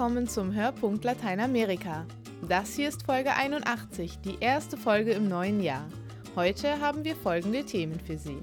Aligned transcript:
willkommen 0.00 0.28
zum 0.28 0.54
Hörpunkt 0.54 1.04
Lateinamerika. 1.04 2.06
Das 2.48 2.74
hier 2.74 2.88
ist 2.88 3.02
Folge 3.02 3.34
81, 3.34 4.20
die 4.24 4.38
erste 4.40 4.78
Folge 4.78 5.12
im 5.12 5.28
neuen 5.28 5.62
Jahr. 5.62 5.86
Heute 6.34 6.80
haben 6.80 7.04
wir 7.04 7.14
folgende 7.14 7.66
Themen 7.66 8.00
für 8.00 8.16
Sie. 8.16 8.38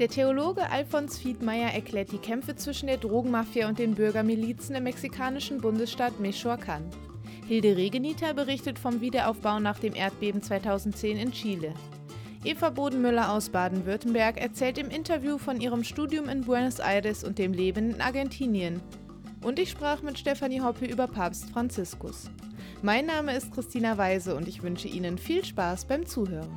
Der 0.00 0.08
Theologe 0.08 0.68
Alfons 0.68 1.18
Fiedmeier 1.18 1.72
erklärt 1.72 2.10
die 2.10 2.18
Kämpfe 2.18 2.56
zwischen 2.56 2.88
der 2.88 2.96
Drogenmafia 2.96 3.68
und 3.68 3.78
den 3.78 3.94
Bürgermilizen 3.94 4.74
im 4.74 4.82
mexikanischen 4.82 5.60
Bundesstaat 5.60 6.14
Michoacán. 6.20 6.82
Hilde 7.46 7.76
Regeniter 7.76 8.34
berichtet 8.34 8.76
vom 8.76 9.00
Wiederaufbau 9.00 9.60
nach 9.60 9.78
dem 9.78 9.94
Erdbeben 9.94 10.42
2010 10.42 11.16
in 11.16 11.30
Chile. 11.30 11.74
Eva 12.42 12.70
Bodenmüller 12.70 13.30
aus 13.30 13.50
Baden-Württemberg 13.50 14.42
erzählt 14.42 14.78
im 14.78 14.90
Interview 14.90 15.38
von 15.38 15.60
ihrem 15.60 15.84
Studium 15.84 16.28
in 16.28 16.40
Buenos 16.40 16.80
Aires 16.80 17.22
und 17.22 17.38
dem 17.38 17.52
Leben 17.52 17.92
in 17.92 18.00
Argentinien. 18.00 18.82
Und 19.46 19.60
ich 19.60 19.70
sprach 19.70 20.02
mit 20.02 20.18
Stefanie 20.18 20.60
Hoppe 20.60 20.86
über 20.86 21.06
Papst 21.06 21.50
Franziskus. 21.50 22.28
Mein 22.82 23.06
Name 23.06 23.36
ist 23.36 23.52
Christina 23.52 23.96
Weise 23.96 24.34
und 24.34 24.48
ich 24.48 24.64
wünsche 24.64 24.88
Ihnen 24.88 25.18
viel 25.18 25.44
Spaß 25.44 25.84
beim 25.84 26.04
Zuhören. 26.04 26.50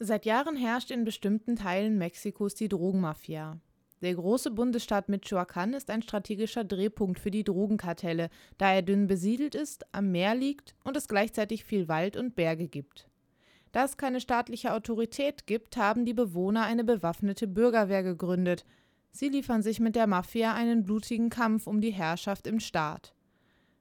Seit 0.00 0.26
Jahren 0.26 0.56
herrscht 0.56 0.90
in 0.90 1.04
bestimmten 1.04 1.54
Teilen 1.54 1.98
Mexikos 1.98 2.56
die 2.56 2.68
Drogenmafia. 2.68 3.60
Der 4.02 4.14
große 4.16 4.50
Bundesstaat 4.50 5.08
Michoacán 5.08 5.76
ist 5.76 5.88
ein 5.88 6.02
strategischer 6.02 6.64
Drehpunkt 6.64 7.20
für 7.20 7.30
die 7.30 7.44
Drogenkartelle, 7.44 8.28
da 8.58 8.72
er 8.72 8.82
dünn 8.82 9.06
besiedelt 9.06 9.54
ist, 9.54 9.86
am 9.94 10.10
Meer 10.10 10.34
liegt 10.34 10.74
und 10.82 10.96
es 10.96 11.06
gleichzeitig 11.06 11.64
viel 11.64 11.86
Wald 11.86 12.16
und 12.16 12.34
Berge 12.34 12.66
gibt. 12.66 13.08
Da 13.74 13.82
es 13.82 13.96
keine 13.96 14.20
staatliche 14.20 14.72
Autorität 14.72 15.48
gibt, 15.48 15.76
haben 15.76 16.04
die 16.04 16.14
Bewohner 16.14 16.62
eine 16.62 16.84
bewaffnete 16.84 17.48
Bürgerwehr 17.48 18.04
gegründet. 18.04 18.64
Sie 19.10 19.28
liefern 19.28 19.64
sich 19.64 19.80
mit 19.80 19.96
der 19.96 20.06
Mafia 20.06 20.54
einen 20.54 20.84
blutigen 20.84 21.28
Kampf 21.28 21.66
um 21.66 21.80
die 21.80 21.90
Herrschaft 21.90 22.46
im 22.46 22.60
Staat. 22.60 23.16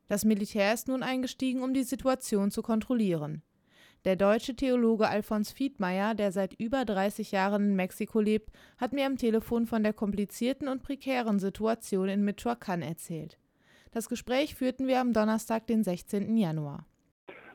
Das 0.08 0.26
Militär 0.26 0.73
ist 0.73 0.88
nun 0.88 1.03
eingestiegen, 1.03 1.62
um 1.62 1.76
die 1.76 1.84
Situation 1.84 2.50
zu 2.50 2.64
kontrollieren. 2.64 3.44
Der 4.03 4.16
deutsche 4.16 4.56
Theologe 4.56 5.08
Alfons 5.08 5.52
Fiedmeier, 5.52 6.16
der 6.16 6.31
seit 6.31 6.59
über 6.59 6.86
30 6.86 7.31
Jahren 7.31 7.62
in 7.70 7.75
Mexiko 7.75 8.20
lebt, 8.20 8.50
hat 8.80 8.94
mir 8.94 9.06
am 9.06 9.18
Telefon 9.18 9.68
von 9.68 9.84
der 9.84 9.94
komplizierten 9.94 10.70
und 10.70 10.81
prekären 10.81 11.38
Situation 11.38 12.09
in 12.09 12.28
Michoacán 12.28 12.81
erzählt. 12.81 13.38
Das 13.92 14.09
Gespräch 14.09 14.56
führten 14.56 14.88
wir 14.88 15.00
am 15.00 15.14
Donnerstag, 15.14 15.68
den 15.68 15.84
16. 15.84 16.36
Januar. 16.36 16.88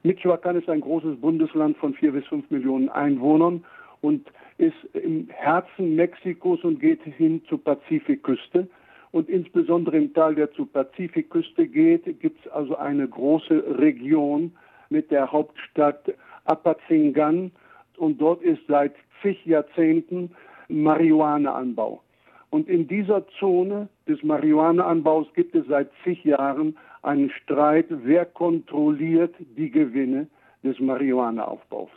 Michoacán 0.03 0.57
ist 0.57 0.69
ein 0.69 0.81
großes 0.81 1.21
Bundesland 1.21 1.77
von 1.79 1.95
vier 1.95 2.13
bis 2.13 2.27
fünf 2.27 2.51
Millionen 2.51 2.89
Einwohnern 2.89 3.65
und 4.01 4.27
ist 4.59 4.77
im 4.95 5.29
Herzen 5.31 5.97
Mexikos 5.97 6.63
und 6.65 6.81
geht 6.81 7.03
hin 7.03 7.43
zur 7.49 7.63
Pazifikküste. 7.63 8.69
Und 9.11 9.29
insbesondere 9.29 9.97
im 9.97 10.13
Teil, 10.13 10.35
der 10.35 10.53
zur 10.53 10.71
Pazifikküste 10.71 11.67
geht, 11.67 12.21
gibt 12.21 12.45
es 12.45 12.53
also 12.53 12.77
eine 12.77 13.09
große 13.09 13.79
Region 13.79 14.53
mit 14.91 15.11
der 15.11 15.33
Hauptstadt 15.33 16.13
Apazingan. 16.45 17.51
Und 17.97 18.21
dort 18.21 18.43
ist 18.43 18.61
seit 18.69 18.95
zig 19.23 19.45
Jahrzehnten 19.47 20.31
Marihuanaanbau. 20.69 22.03
Und 22.51 22.69
in 22.69 22.87
dieser 22.87 23.27
Zone 23.39 23.89
des 24.07 24.23
Marihuanaanbaus 24.23 25.27
gibt 25.35 25.55
es 25.55 25.67
seit 25.67 25.91
zig 26.05 26.25
Jahren 26.25 26.77
einen 27.03 27.31
Streit, 27.31 27.87
wer 27.89 28.25
kontrolliert 28.25 29.35
die 29.57 29.71
Gewinne 29.71 30.29
des 30.63 30.79
Marihuanaaufbaus. 30.81 31.91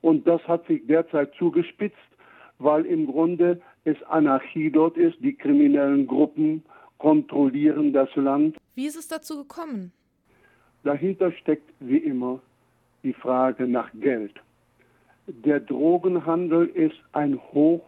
Und 0.00 0.26
das 0.26 0.42
hat 0.46 0.66
sich 0.66 0.86
derzeit 0.86 1.32
zugespitzt, 1.34 1.96
weil 2.58 2.84
im 2.86 3.06
Grunde 3.06 3.60
es 3.84 4.00
Anarchie 4.04 4.70
dort 4.70 4.96
ist. 4.96 5.16
Die 5.20 5.34
kriminellen 5.34 6.06
Gruppen 6.06 6.62
kontrollieren 6.98 7.92
das 7.92 8.14
Land. 8.16 8.56
Wie 8.74 8.86
ist 8.86 8.96
es 8.96 9.08
dazu 9.08 9.38
gekommen? 9.38 9.92
Dahinter 10.84 11.32
steckt 11.32 11.72
wie 11.80 11.98
immer 11.98 12.40
die 13.02 13.12
Frage 13.12 13.66
nach 13.66 13.90
Geld. 13.94 14.34
Der 15.26 15.60
Drogenhandel 15.60 16.66
ist 16.66 17.00
ein 17.12 17.38
hoch 17.52 17.82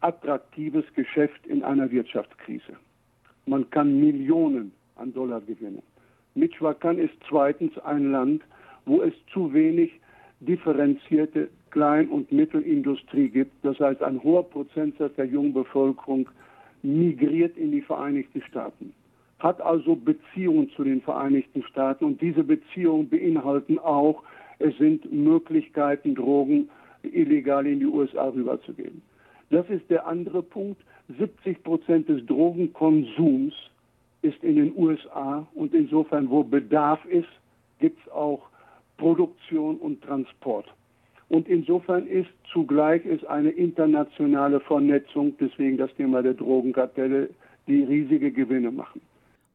attraktives 0.00 0.84
Geschäft 0.94 1.46
in 1.46 1.62
einer 1.62 1.90
Wirtschaftskrise. 1.90 2.76
Man 3.46 3.68
kann 3.70 4.00
Millionen 4.00 4.72
an 4.96 5.12
Dollar 5.12 5.40
gewinnen. 5.40 5.82
Michoacán 6.34 6.98
ist 6.98 7.14
zweitens 7.28 7.76
ein 7.78 8.10
Land, 8.10 8.42
wo 8.86 9.02
es 9.02 9.12
zu 9.32 9.52
wenig 9.52 9.92
differenzierte 10.40 11.48
Klein- 11.70 12.08
und 12.08 12.32
Mittelindustrie 12.32 13.28
gibt. 13.28 13.52
Das 13.64 13.78
heißt, 13.78 14.02
ein 14.02 14.22
hoher 14.22 14.42
Prozentsatz 14.42 15.14
der 15.16 15.26
jungen 15.26 15.52
Bevölkerung 15.52 16.28
migriert 16.82 17.56
in 17.56 17.70
die 17.70 17.80
Vereinigten 17.80 18.42
Staaten, 18.42 18.92
hat 19.38 19.60
also 19.60 19.94
Beziehungen 19.94 20.70
zu 20.70 20.84
den 20.84 21.00
Vereinigten 21.00 21.62
Staaten 21.62 22.04
und 22.04 22.20
diese 22.20 22.42
Beziehungen 22.44 23.08
beinhalten 23.08 23.78
auch, 23.78 24.22
es 24.58 24.76
sind 24.78 25.10
Möglichkeiten, 25.12 26.14
Drogen 26.14 26.68
illegal 27.02 27.66
in 27.66 27.80
die 27.80 27.86
USA 27.86 28.28
rüberzugeben. 28.28 29.02
Das 29.50 29.68
ist 29.68 29.88
der 29.90 30.06
andere 30.06 30.42
Punkt. 30.42 30.80
70 31.18 31.62
Prozent 31.62 32.08
des 32.08 32.24
Drogenkonsums 32.26 33.54
ist 34.22 34.42
in 34.42 34.56
den 34.56 34.76
USA 34.76 35.46
und 35.54 35.74
insofern, 35.74 36.30
wo 36.30 36.42
Bedarf 36.42 37.04
ist, 37.04 37.28
gibt 37.78 37.98
es 38.04 38.12
auch 38.12 38.48
Produktion 38.96 39.76
und 39.78 40.02
Transport. 40.02 40.66
Und 41.28 41.48
insofern 41.48 42.06
ist 42.06 42.28
zugleich 42.52 43.04
ist 43.04 43.26
eine 43.26 43.50
internationale 43.50 44.60
Vernetzung, 44.60 45.34
deswegen 45.38 45.78
das 45.78 45.92
Thema 45.94 46.22
der 46.22 46.34
Drogenkartelle, 46.34 47.30
die 47.66 47.82
riesige 47.82 48.30
Gewinne 48.30 48.70
machen. 48.70 49.00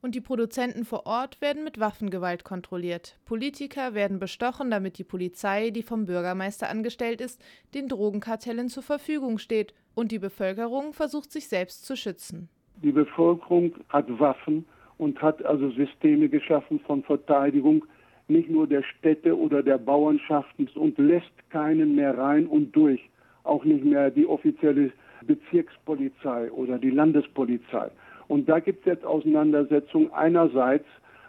Und 0.01 0.15
die 0.15 0.21
Produzenten 0.21 0.85
vor 0.85 1.05
Ort 1.05 1.41
werden 1.41 1.63
mit 1.63 1.79
Waffengewalt 1.79 2.43
kontrolliert. 2.43 3.19
Politiker 3.25 3.93
werden 3.93 4.19
bestochen, 4.19 4.69
damit 4.69 4.97
die 4.97 5.03
Polizei, 5.03 5.69
die 5.69 5.81
vom 5.81 6.05
Bürgermeister 6.05 6.69
angestellt 6.69 7.19
ist, 7.19 7.41
den 7.73 7.87
Drogenkartellen 7.87 8.69
zur 8.69 8.83
Verfügung 8.83 9.37
steht. 9.37 9.73
Und 9.95 10.11
die 10.11 10.19
Bevölkerung 10.19 10.93
versucht 10.93 11.31
sich 11.31 11.47
selbst 11.47 11.85
zu 11.85 11.95
schützen. 11.95 12.49
Die 12.83 12.91
Bevölkerung 12.91 13.73
hat 13.89 14.05
Waffen 14.19 14.65
und 14.97 15.21
hat 15.21 15.43
also 15.45 15.69
Systeme 15.71 16.29
geschaffen 16.29 16.79
von 16.81 17.03
Verteidigung, 17.03 17.85
nicht 18.27 18.49
nur 18.49 18.67
der 18.67 18.83
Städte 18.83 19.37
oder 19.37 19.63
der 19.63 19.77
Bauernschaften 19.77 20.67
und 20.75 20.97
lässt 20.97 21.31
keinen 21.49 21.95
mehr 21.95 22.17
rein 22.17 22.45
und 22.45 22.75
durch. 22.75 23.01
Auch 23.43 23.63
nicht 23.63 23.83
mehr 23.83 24.11
die 24.11 24.27
offizielle 24.27 24.91
Bezirkspolizei 25.25 26.51
oder 26.51 26.77
die 26.77 26.89
Landespolizei. 26.89 27.89
Und 28.27 28.49
da 28.49 28.59
gibt 28.59 28.81
es 28.81 28.85
jetzt 28.93 29.05
Auseinandersetzungen. 29.05 30.11
Einerseits 30.11 30.85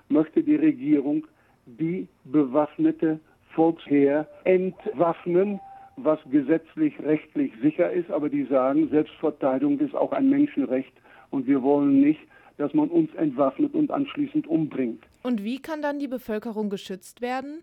möchte 0.09 0.43
die 0.43 0.57
Regierung 0.57 1.27
die 1.67 2.09
bewaffnete 2.25 3.21
Volksheer 3.55 4.27
entwaffnen, 4.45 5.61
was 5.97 6.19
gesetzlich, 6.31 6.95
rechtlich 7.01 7.53
sicher 7.63 7.91
ist, 7.91 8.11
aber 8.11 8.29
die 8.29 8.45
sagen, 8.45 8.89
Selbstverteidigung 8.89 9.79
ist 9.81 9.95
auch 9.95 10.13
ein 10.13 10.29
Menschenrecht 10.31 10.93
und 11.31 11.47
wir 11.47 11.63
wollen 11.63 12.01
nicht, 12.01 12.21
dass 12.57 12.75
man 12.75 12.89
uns 12.89 13.15
entwaffnet 13.15 13.75
und 13.75 13.91
anschließend 13.91 14.47
umbringt. 14.47 15.03
Und 15.23 15.45
wie 15.45 15.61
kann 15.61 15.81
dann 15.81 15.99
die 15.99 16.09
Bevölkerung 16.09 16.71
geschützt 16.71 17.21
werden? 17.23 17.63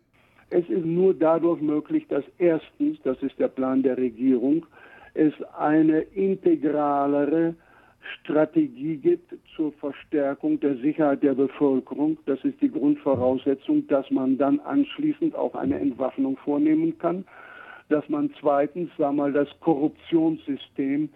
Es 0.49 0.67
ist 0.69 0.85
nur 0.85 1.13
dadurch 1.13 1.61
möglich, 1.61 2.05
dass 2.07 2.23
erstens, 2.37 2.99
das 3.03 3.21
ist 3.21 3.37
der 3.39 3.47
Plan 3.47 3.83
der 3.83 3.97
Regierung, 3.97 4.65
es 5.13 5.33
eine 5.57 6.01
integralere 6.01 7.55
Strategie 8.19 8.97
gibt 8.97 9.33
zur 9.55 9.71
Verstärkung 9.73 10.59
der 10.59 10.77
Sicherheit 10.77 11.23
der 11.23 11.33
Bevölkerung. 11.33 12.17
Das 12.25 12.43
ist 12.43 12.61
die 12.61 12.71
Grundvoraussetzung, 12.71 13.87
dass 13.87 14.09
man 14.11 14.37
dann 14.37 14.59
anschließend 14.59 15.35
auch 15.35 15.55
eine 15.55 15.79
Entwaffnung 15.79 16.37
vornehmen 16.37 16.97
kann. 16.99 17.25
Dass 17.89 18.07
man 18.09 18.31
zweitens, 18.39 18.89
sagen 18.97 19.17
wir 19.17 19.23
mal, 19.23 19.33
das 19.33 19.49
Korruptionssystem 19.61 21.09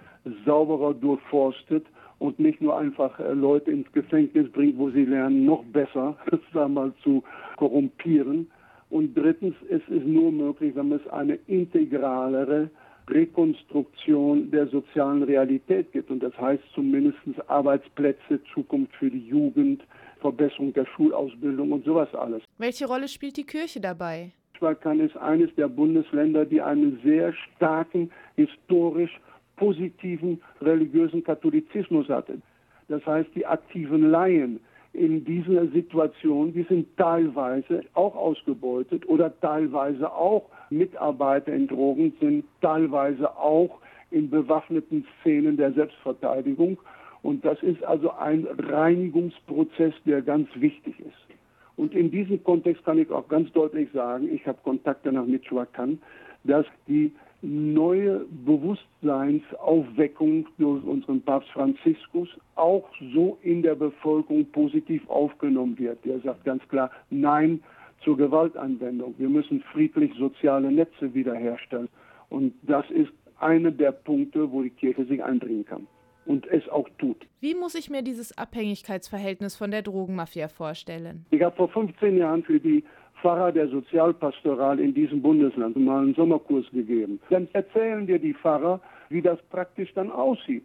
sauberer 0.45 0.93
durchforstet 0.93 1.85
und 2.19 2.39
nicht 2.39 2.61
nur 2.61 2.77
einfach 2.77 3.19
äh, 3.19 3.33
Leute 3.33 3.71
ins 3.71 3.91
Gefängnis 3.91 4.51
bringt, 4.51 4.77
wo 4.77 4.89
sie 4.91 5.05
lernen, 5.05 5.45
noch 5.45 5.63
besser, 5.65 6.17
sagen 6.53 6.53
wir 6.53 6.67
mal, 6.67 6.93
zu 7.03 7.23
korrumpieren. 7.57 8.51
Und 8.89 9.15
drittens, 9.15 9.55
es 9.69 9.81
ist 9.87 10.05
nur 10.05 10.31
möglich, 10.31 10.75
wenn 10.75 10.91
es 10.91 11.07
eine 11.07 11.35
integralere 11.47 12.69
Rekonstruktion 13.07 14.51
der 14.51 14.67
sozialen 14.67 15.23
Realität 15.23 15.91
gibt. 15.91 16.11
Und 16.11 16.21
das 16.21 16.37
heißt 16.37 16.63
zumindest 16.73 17.17
Arbeitsplätze, 17.47 18.39
Zukunft 18.53 18.95
für 18.95 19.09
die 19.09 19.27
Jugend, 19.27 19.83
Verbesserung 20.19 20.73
der 20.73 20.85
Schulausbildung 20.85 21.71
und 21.71 21.85
sowas 21.85 22.13
alles. 22.13 22.43
Welche 22.57 22.87
Rolle 22.87 23.07
spielt 23.07 23.37
die 23.37 23.45
Kirche 23.45 23.79
dabei? 23.79 24.31
Michoacán 24.59 24.99
ist 24.99 25.15
eines 25.15 25.53
der 25.55 25.69
Bundesländer, 25.69 26.45
die 26.45 26.61
einen 26.61 26.99
sehr 27.03 27.33
starken, 27.33 28.11
historisch 28.35 29.17
positiven 29.59 30.41
religiösen 30.61 31.23
Katholizismus 31.23 32.07
hatte. 32.07 32.39
Das 32.87 33.05
heißt, 33.05 33.29
die 33.35 33.45
aktiven 33.45 34.09
Laien 34.09 34.59
in 34.93 35.23
dieser 35.23 35.67
Situation, 35.67 36.53
die 36.53 36.63
sind 36.63 36.87
teilweise 36.97 37.83
auch 37.93 38.15
ausgebeutet 38.15 39.07
oder 39.07 39.37
teilweise 39.39 40.11
auch 40.11 40.49
Mitarbeiter 40.71 41.53
in 41.53 41.67
Drogen, 41.67 42.13
sind 42.19 42.45
teilweise 42.61 43.37
auch 43.37 43.79
in 44.09 44.29
bewaffneten 44.29 45.05
Szenen 45.21 45.57
der 45.57 45.73
Selbstverteidigung. 45.73 46.79
Und 47.21 47.45
das 47.45 47.61
ist 47.61 47.83
also 47.83 48.11
ein 48.11 48.47
Reinigungsprozess, 48.57 49.93
der 50.05 50.21
ganz 50.21 50.47
wichtig 50.55 50.99
ist. 50.99 51.37
Und 51.75 51.93
in 51.93 52.09
diesem 52.09 52.43
Kontext 52.43 52.83
kann 52.85 52.97
ich 52.97 53.11
auch 53.11 53.27
ganz 53.27 53.51
deutlich 53.51 53.89
sagen, 53.91 54.33
ich 54.33 54.45
habe 54.47 54.57
Kontakte 54.63 55.11
nach 55.11 55.25
Michoacán, 55.25 55.99
dass 56.43 56.65
die 56.87 57.11
neue 57.41 58.25
Bewusstseinsaufweckung 58.45 60.45
durch 60.57 60.83
unseren 60.83 61.21
Papst 61.21 61.49
Franziskus 61.51 62.27
auch 62.55 62.83
so 63.13 63.37
in 63.41 63.61
der 63.61 63.75
Bevölkerung 63.75 64.45
positiv 64.51 65.09
aufgenommen 65.09 65.79
wird. 65.79 66.03
Der 66.05 66.19
sagt 66.19 66.43
ganz 66.43 66.67
klar, 66.67 66.91
nein 67.09 67.63
zur 68.03 68.17
Gewaltanwendung. 68.17 69.15
Wir 69.17 69.29
müssen 69.29 69.61
friedlich 69.73 70.11
soziale 70.17 70.71
Netze 70.71 71.13
wiederherstellen. 71.13 71.89
Und 72.29 72.53
das 72.63 72.89
ist 72.89 73.11
einer 73.39 73.71
der 73.71 73.91
Punkte, 73.91 74.51
wo 74.51 74.61
die 74.61 74.69
Kirche 74.69 75.05
sich 75.05 75.23
einbringen 75.23 75.65
kann 75.65 75.87
und 76.25 76.45
es 76.47 76.67
auch 76.69 76.87
tut. 76.99 77.17
Wie 77.39 77.55
muss 77.55 77.75
ich 77.75 77.89
mir 77.89 78.01
dieses 78.01 78.37
Abhängigkeitsverhältnis 78.37 79.55
von 79.55 79.71
der 79.71 79.81
Drogenmafia 79.81 80.47
vorstellen? 80.47 81.25
Ich 81.31 81.41
habe 81.41 81.55
vor 81.55 81.69
15 81.69 82.17
Jahren 82.17 82.43
für 82.43 82.59
die 82.59 82.83
Pfarrer 83.21 83.51
der 83.51 83.67
Sozialpastoral 83.67 84.79
in 84.79 84.93
diesem 84.93 85.21
Bundesland 85.21 85.75
mal 85.77 86.03
einen 86.03 86.15
Sommerkurs 86.15 86.65
gegeben. 86.71 87.19
Dann 87.29 87.47
erzählen 87.53 88.07
dir 88.07 88.19
die 88.19 88.33
Pfarrer, 88.33 88.79
wie 89.09 89.21
das 89.21 89.39
praktisch 89.49 89.93
dann 89.93 90.11
aussieht. 90.11 90.63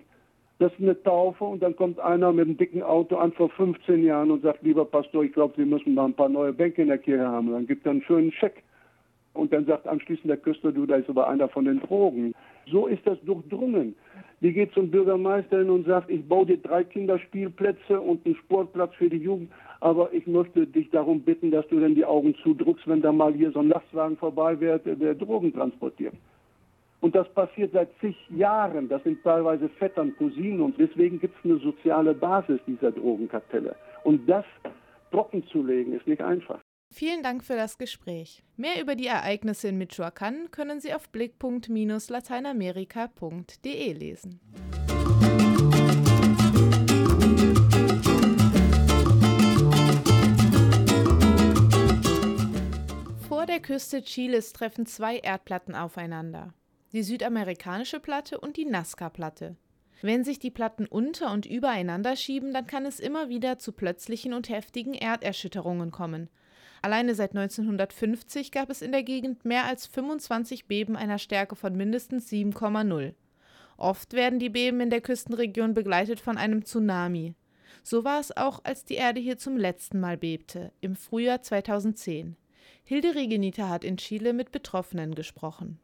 Das 0.59 0.73
ist 0.73 0.81
eine 0.81 1.01
Taufe 1.03 1.45
und 1.45 1.63
dann 1.63 1.75
kommt 1.75 1.99
einer 1.99 2.33
mit 2.33 2.47
einem 2.47 2.57
dicken 2.57 2.83
Auto 2.83 3.17
an 3.17 3.33
vor 3.33 3.51
15 3.51 4.05
Jahren 4.05 4.31
und 4.31 4.43
sagt, 4.43 4.63
lieber 4.63 4.85
Pastor, 4.85 5.25
ich 5.25 5.33
glaube, 5.33 5.55
Sie 5.57 5.65
müssen 5.65 5.95
mal 5.95 6.05
ein 6.05 6.15
paar 6.15 6.29
neue 6.29 6.53
Bänke 6.53 6.83
in 6.83 6.89
der 6.89 6.99
Kirche 6.99 7.27
haben. 7.27 7.51
Dann 7.51 7.67
gibt 7.67 7.85
er 7.87 7.91
einen 7.91 8.03
schönen 8.03 8.31
Scheck. 8.33 8.63
Und 9.33 9.53
dann 9.53 9.67
sagt 9.67 9.89
anschließend 9.89 10.29
der 10.29 10.37
Küster, 10.37 10.71
du, 10.71 10.87
da 10.87 10.95
ist 10.95 11.11
aber 11.11 11.29
einer 11.29 11.49
von 11.49 11.65
den 11.65 11.81
Drogen. 11.81 12.35
So 12.71 12.87
ist 12.87 13.05
das 13.05 13.19
durchdrungen. 13.23 13.97
Die 14.41 14.53
geht 14.53 14.73
zum 14.73 14.91
Bürgermeister 14.91 15.59
hin 15.59 15.71
und 15.71 15.87
sagt, 15.87 16.09
ich 16.09 16.27
baue 16.27 16.47
dir 16.47 16.59
drei 16.59 16.85
Kinderspielplätze 16.85 18.01
und 18.01 18.25
einen 18.25 18.37
Sportplatz 18.37 18.95
für 18.95 19.11
die 19.11 19.17
Jugend, 19.17 19.51
aber 19.85 20.13
ich 20.15 20.27
möchte 20.27 20.67
dich 20.67 20.89
darum 20.91 21.21
bitten, 21.21 21.51
dass 21.51 21.69
du 21.69 21.79
dann 21.79 21.95
die 21.95 22.07
Augen 22.07 22.35
zudrückst, 22.43 22.89
wenn 22.89 23.03
da 23.03 23.13
mal 23.13 23.35
hier 23.35 23.53
so 23.53 23.59
ein 23.59 23.69
Lastwagen 23.69 24.17
vorbei 24.17 24.59
wird, 24.59 24.87
der 24.87 25.15
Drogen 25.15 25.53
transportiert. 25.53 26.15
Und 27.03 27.15
das 27.15 27.29
passiert 27.35 27.73
seit 27.75 27.91
zig 28.01 28.17
Jahren. 28.31 28.89
Das 28.89 29.05
sind 29.05 29.23
teilweise 29.23 29.69
Vettern, 29.69 30.17
Cousinen 30.17 30.63
und 30.63 30.79
deswegen 30.79 31.21
gibt 31.21 31.37
es 31.39 31.45
eine 31.45 31.59
soziale 31.59 32.15
Basis 32.15 32.61
dieser 32.67 32.93
Drogenkartelle. 32.93 33.77
Und 34.05 34.27
das 34.27 34.47
trocken 35.11 35.47
zu 35.49 35.63
legen, 35.63 35.93
ist 35.93 36.07
nicht 36.07 36.23
einfach. 36.23 36.61
Vielen 36.91 37.23
Dank 37.23 37.45
für 37.45 37.57
das 37.57 37.77
Gespräch. 37.77 38.43
Mehr 38.57 38.81
über 38.81 38.95
die 38.95 39.09
Ereignisse 39.09 39.69
in 39.69 39.77
Michoacán 39.77 40.51
können 40.51 40.81
Sie 40.81 40.95
auf 40.95 41.11
blickpunkt-lateinamerika.de 41.11 43.93
lesen. 43.93 44.41
Küste 53.75 54.03
Chiles 54.03 54.53
treffen 54.53 54.87
zwei 54.87 55.17
Erdplatten 55.17 55.75
aufeinander. 55.75 56.55
Die 56.93 57.03
südamerikanische 57.03 57.99
Platte 57.99 58.39
und 58.39 58.57
die 58.57 58.67
Nazca-Platte. 58.67 59.57
Wenn 60.01 60.23
sich 60.23 60.39
die 60.39 60.53
Platten 60.53 60.87
unter 60.87 61.33
und 61.33 61.45
übereinander 61.45 62.15
schieben, 62.15 62.55
dann 62.55 62.69
kann 62.69 62.87
es 62.87 63.01
immer 63.01 63.31
wieder 63.31 63.59
zu 63.59 63.73
plötzlichen 63.73 64.33
und 64.33 64.49
heftigen 64.49 64.95
Erderschütterungen 64.95 65.91
kommen. 65.91 66.31
Alleine 66.83 67.17
seit 67.17 67.31
1950 67.31 68.53
gab 68.53 68.71
es 68.71 68.81
in 68.81 68.93
der 68.93 69.03
Gegend 69.03 69.45
mehr 69.45 69.65
als 69.65 69.89
25 69.89 70.69
Beben 70.69 70.95
einer 70.95 71.19
Stärke 71.19 71.57
von 71.57 71.75
mindestens 71.77 72.31
7,0. 72.31 73.15
Oft 73.77 74.13
werden 74.13 74.39
die 74.39 74.51
Beben 74.51 74.83
in 74.83 74.91
der 74.91 75.01
Küstenregion 75.01 75.75
begleitet 75.75 76.21
von 76.21 76.39
einem 76.39 76.65
Tsunami. 76.65 77.35
So 77.83 78.05
war 78.05 78.21
es 78.21 78.37
auch, 78.37 78.61
als 78.63 78.85
die 78.85 78.95
Erde 78.95 79.19
hier 79.19 79.37
zum 79.37 79.57
letzten 79.57 79.99
Mal 79.99 80.17
bebte, 80.17 80.71
im 80.81 80.95
Frühjahr 80.95 81.43
2010. 81.43 82.37
Hilde 82.87 83.15
Regenita 83.15 83.71
hat 83.71 83.83
in 83.83 83.97
Chile 83.97 84.35
mit 84.35 84.53
Betroffenen 84.53 85.15
gesprochen. 85.15 85.79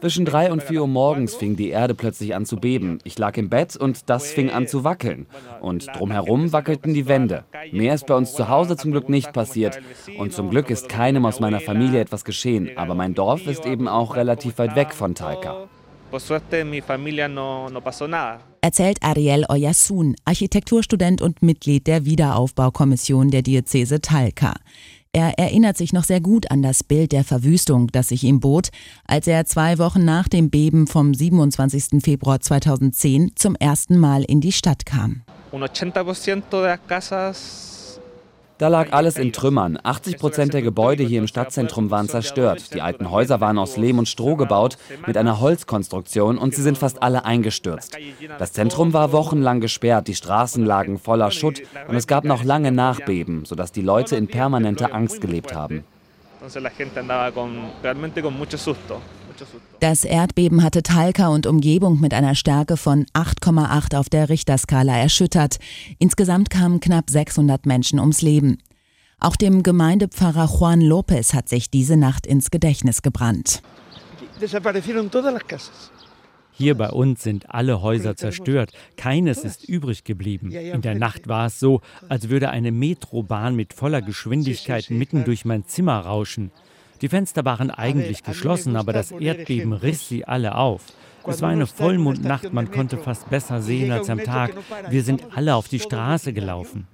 Zwischen 0.00 0.24
drei 0.24 0.50
und 0.50 0.62
vier 0.62 0.80
Uhr 0.80 0.88
morgens 0.88 1.34
fing 1.34 1.56
die 1.56 1.68
Erde 1.68 1.94
plötzlich 1.94 2.34
an 2.34 2.46
zu 2.46 2.56
beben. 2.56 3.00
Ich 3.04 3.18
lag 3.18 3.36
im 3.36 3.50
Bett 3.50 3.76
und 3.76 4.08
das 4.08 4.32
fing 4.32 4.48
an 4.48 4.66
zu 4.66 4.82
wackeln. 4.84 5.26
Und 5.60 5.88
drumherum 5.94 6.54
wackelten 6.54 6.94
die 6.94 7.06
Wände. 7.06 7.44
Mehr 7.70 7.92
ist 7.92 8.06
bei 8.06 8.14
uns 8.14 8.32
zu 8.32 8.48
Hause 8.48 8.78
zum 8.78 8.92
Glück 8.92 9.10
nicht 9.10 9.34
passiert. 9.34 9.78
Und 10.16 10.32
zum 10.32 10.48
Glück 10.48 10.70
ist 10.70 10.88
keinem 10.88 11.26
aus 11.26 11.38
meiner 11.38 11.60
Familie 11.60 12.00
etwas 12.00 12.24
geschehen. 12.24 12.70
Aber 12.78 12.94
mein 12.94 13.12
Dorf 13.12 13.46
ist 13.46 13.66
eben 13.66 13.88
auch 13.88 14.16
relativ 14.16 14.56
weit 14.56 14.74
weg 14.74 14.94
von 14.94 15.14
Talca. 15.14 15.68
Erzählt 18.64 19.02
Ariel 19.02 19.44
Oyasun, 19.48 20.14
Architekturstudent 20.24 21.20
und 21.20 21.42
Mitglied 21.42 21.88
der 21.88 22.04
Wiederaufbaukommission 22.04 23.32
der 23.32 23.42
Diözese 23.42 24.00
Talca. 24.00 24.54
Er 25.12 25.36
erinnert 25.36 25.76
sich 25.76 25.92
noch 25.92 26.04
sehr 26.04 26.20
gut 26.20 26.48
an 26.48 26.62
das 26.62 26.84
Bild 26.84 27.10
der 27.10 27.24
Verwüstung, 27.24 27.88
das 27.88 28.10
sich 28.10 28.22
ihm 28.22 28.38
bot, 28.38 28.68
als 29.04 29.26
er 29.26 29.46
zwei 29.46 29.78
Wochen 29.78 30.04
nach 30.04 30.28
dem 30.28 30.48
Beben 30.48 30.86
vom 30.86 31.12
27. 31.12 32.00
Februar 32.04 32.38
2010 32.38 33.32
zum 33.34 33.56
ersten 33.56 33.98
Mal 33.98 34.22
in 34.22 34.40
die 34.40 34.52
Stadt 34.52 34.86
kam. 34.86 35.22
Un 35.50 35.64
80% 35.64 36.42
de 36.52 36.60
las 36.60 36.78
casas 36.86 37.81
da 38.58 38.68
lag 38.68 38.92
alles 38.92 39.16
in 39.16 39.32
Trümmern. 39.32 39.78
80 39.82 40.18
Prozent 40.18 40.54
der 40.54 40.62
Gebäude 40.62 41.02
hier 41.02 41.18
im 41.18 41.26
Stadtzentrum 41.26 41.90
waren 41.90 42.08
zerstört. 42.08 42.74
Die 42.74 42.80
alten 42.80 43.10
Häuser 43.10 43.40
waren 43.40 43.58
aus 43.58 43.76
Lehm 43.76 43.98
und 43.98 44.08
Stroh 44.08 44.36
gebaut, 44.36 44.78
mit 45.06 45.16
einer 45.16 45.40
Holzkonstruktion 45.40 46.38
und 46.38 46.54
sie 46.54 46.62
sind 46.62 46.78
fast 46.78 47.02
alle 47.02 47.24
eingestürzt. 47.24 47.96
Das 48.38 48.52
Zentrum 48.52 48.92
war 48.92 49.12
wochenlang 49.12 49.60
gesperrt, 49.60 50.08
die 50.08 50.14
Straßen 50.14 50.64
lagen 50.64 50.98
voller 50.98 51.30
Schutt 51.30 51.62
und 51.88 51.96
es 51.96 52.06
gab 52.06 52.24
noch 52.24 52.44
lange 52.44 52.72
Nachbeben, 52.72 53.44
sodass 53.44 53.72
die 53.72 53.82
Leute 53.82 54.16
in 54.16 54.28
permanenter 54.28 54.94
Angst 54.94 55.20
gelebt 55.20 55.54
haben. 55.54 55.84
Das 59.80 60.04
Erdbeben 60.04 60.62
hatte 60.62 60.82
Talca 60.82 61.28
und 61.28 61.46
Umgebung 61.46 62.00
mit 62.00 62.14
einer 62.14 62.34
Stärke 62.34 62.76
von 62.76 63.06
8,8 63.14 63.98
auf 63.98 64.08
der 64.08 64.28
Richterskala 64.28 64.96
erschüttert. 64.96 65.58
Insgesamt 65.98 66.50
kamen 66.50 66.80
knapp 66.80 67.10
600 67.10 67.66
Menschen 67.66 67.98
ums 67.98 68.22
Leben. 68.22 68.58
Auch 69.18 69.36
dem 69.36 69.62
Gemeindepfarrer 69.62 70.48
Juan 70.48 70.80
López 70.80 71.32
hat 71.34 71.48
sich 71.48 71.70
diese 71.70 71.96
Nacht 71.96 72.26
ins 72.26 72.50
Gedächtnis 72.50 73.02
gebrannt. 73.02 73.62
Hier 76.54 76.76
bei 76.76 76.90
uns 76.90 77.22
sind 77.22 77.50
alle 77.50 77.82
Häuser 77.82 78.16
zerstört, 78.16 78.72
keines 78.96 79.38
ist 79.44 79.68
übrig 79.68 80.04
geblieben. 80.04 80.50
In 80.50 80.82
der 80.82 80.94
Nacht 80.94 81.28
war 81.28 81.46
es 81.46 81.58
so, 81.58 81.80
als 82.08 82.28
würde 82.28 82.50
eine 82.50 82.72
Metrobahn 82.72 83.56
mit 83.56 83.72
voller 83.72 84.02
Geschwindigkeit 84.02 84.90
mitten 84.90 85.24
durch 85.24 85.44
mein 85.44 85.66
Zimmer 85.66 86.00
rauschen. 86.00 86.50
Die 87.02 87.08
Fenster 87.08 87.44
waren 87.44 87.70
eigentlich 87.72 88.22
geschlossen, 88.22 88.76
aber 88.76 88.92
das 88.92 89.10
Erdbeben 89.10 89.72
riss 89.72 90.08
sie 90.08 90.24
alle 90.24 90.54
auf. 90.54 90.84
Es 91.26 91.42
war 91.42 91.50
eine 91.50 91.66
Vollmondnacht, 91.66 92.52
man 92.52 92.70
konnte 92.70 92.96
fast 92.96 93.28
besser 93.28 93.60
sehen 93.60 93.90
als 93.90 94.08
am 94.08 94.20
Tag. 94.20 94.54
Wir 94.88 95.02
sind 95.02 95.24
alle 95.34 95.56
auf 95.56 95.68
die 95.68 95.80
Straße 95.80 96.32
gelaufen. 96.32 96.86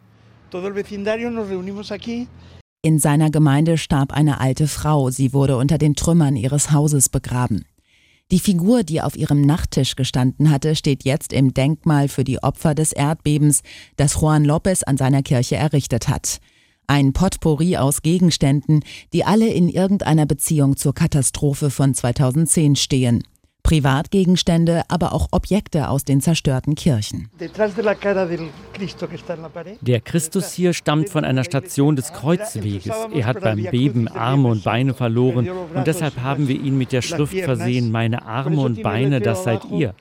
In 2.81 2.99
seiner 2.99 3.31
Gemeinde 3.31 3.77
starb 3.77 4.13
eine 4.13 4.41
alte 4.41 4.67
Frau. 4.67 5.11
Sie 5.11 5.35
wurde 5.35 5.57
unter 5.59 5.77
den 5.77 5.95
Trümmern 5.95 6.37
ihres 6.37 6.73
Hauses 6.73 7.11
begraben. 7.11 7.67
Die 8.31 8.41
Figur, 8.41 8.85
die 8.85 9.03
auf 9.03 9.17
ihrem 9.17 9.43
Nachttisch 9.43 9.97
gestanden 9.97 10.51
hatte, 10.51 10.77
steht 10.77 11.05
jetzt 11.05 11.33
im 11.33 11.53
Denkmal 11.53 12.09
für 12.09 12.25
die 12.25 12.43
Opfer 12.43 12.75
des 12.75 12.93
Erdbebens, 12.93 13.63
das 13.97 14.21
Juan 14.21 14.47
López 14.47 14.85
an 14.85 14.97
seiner 14.97 15.23
Kirche 15.23 15.57
errichtet 15.57 16.09
hat. 16.09 16.41
Ein 16.91 17.13
Potpourri 17.13 17.77
aus 17.77 18.01
Gegenständen, 18.01 18.83
die 19.13 19.23
alle 19.23 19.47
in 19.47 19.69
irgendeiner 19.69 20.25
Beziehung 20.25 20.79
zur 20.79 20.95
Katastrophe 20.95 21.69
von 21.69 21.93
2010 21.93 22.77
stehen. 22.77 23.25
Privatgegenstände, 23.69 24.81
aber 24.89 25.13
auch 25.13 25.29
Objekte 25.31 25.91
aus 25.91 26.03
den 26.03 26.23
zerstörten 26.23 26.75
Kirchen. 26.75 27.29
Der 29.83 30.01
Christus 30.01 30.53
hier 30.55 30.73
stammt 30.73 31.11
von 31.11 31.23
einer 31.23 31.45
Station 31.45 31.95
des 31.95 32.15
Kreuzweges. 32.15 32.97
Er 33.13 33.27
hat 33.27 33.43
beim 33.43 33.63
Beben 33.71 34.09
Arme 34.09 34.49
und 34.49 34.65
Beine 34.65 34.95
verloren 34.95 35.47
und 35.75 35.87
deshalb 35.87 36.19
haben 36.23 36.49
wir 36.49 36.59
ihn 36.59 36.79
mit 36.79 36.93
der 36.93 37.03
Schrift 37.03 37.39
versehen, 37.39 37.93
meine 37.93 38.25
Arme 38.25 38.63
und 38.63 38.83
Beine, 38.83 39.21
das 39.21 39.45
seid 39.45 39.61
ihr. 39.71 39.95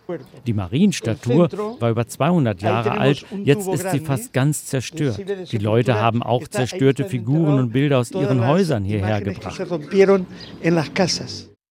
Die 0.45 0.53
Marienstatue 0.53 1.50
war 1.81 1.89
über 1.89 2.07
200 2.07 2.62
Jahre 2.62 2.91
alt, 2.91 3.25
jetzt 3.43 3.67
ist 3.67 3.91
sie 3.91 4.00
fast 4.00 4.31
ganz 4.31 4.65
zerstört. 4.65 5.19
Die 5.51 5.57
Leute 5.57 5.95
haben 5.95 6.24
auch 6.24 6.47
zerstörte 6.47 7.03
Figuren 7.03 7.59
und 7.59 7.74
Bilder 7.74 8.00
aus 8.00 8.12
ihren 8.12 8.47
Häusern 8.47 8.86
hierher 8.86 9.19
gebracht. 9.19 9.62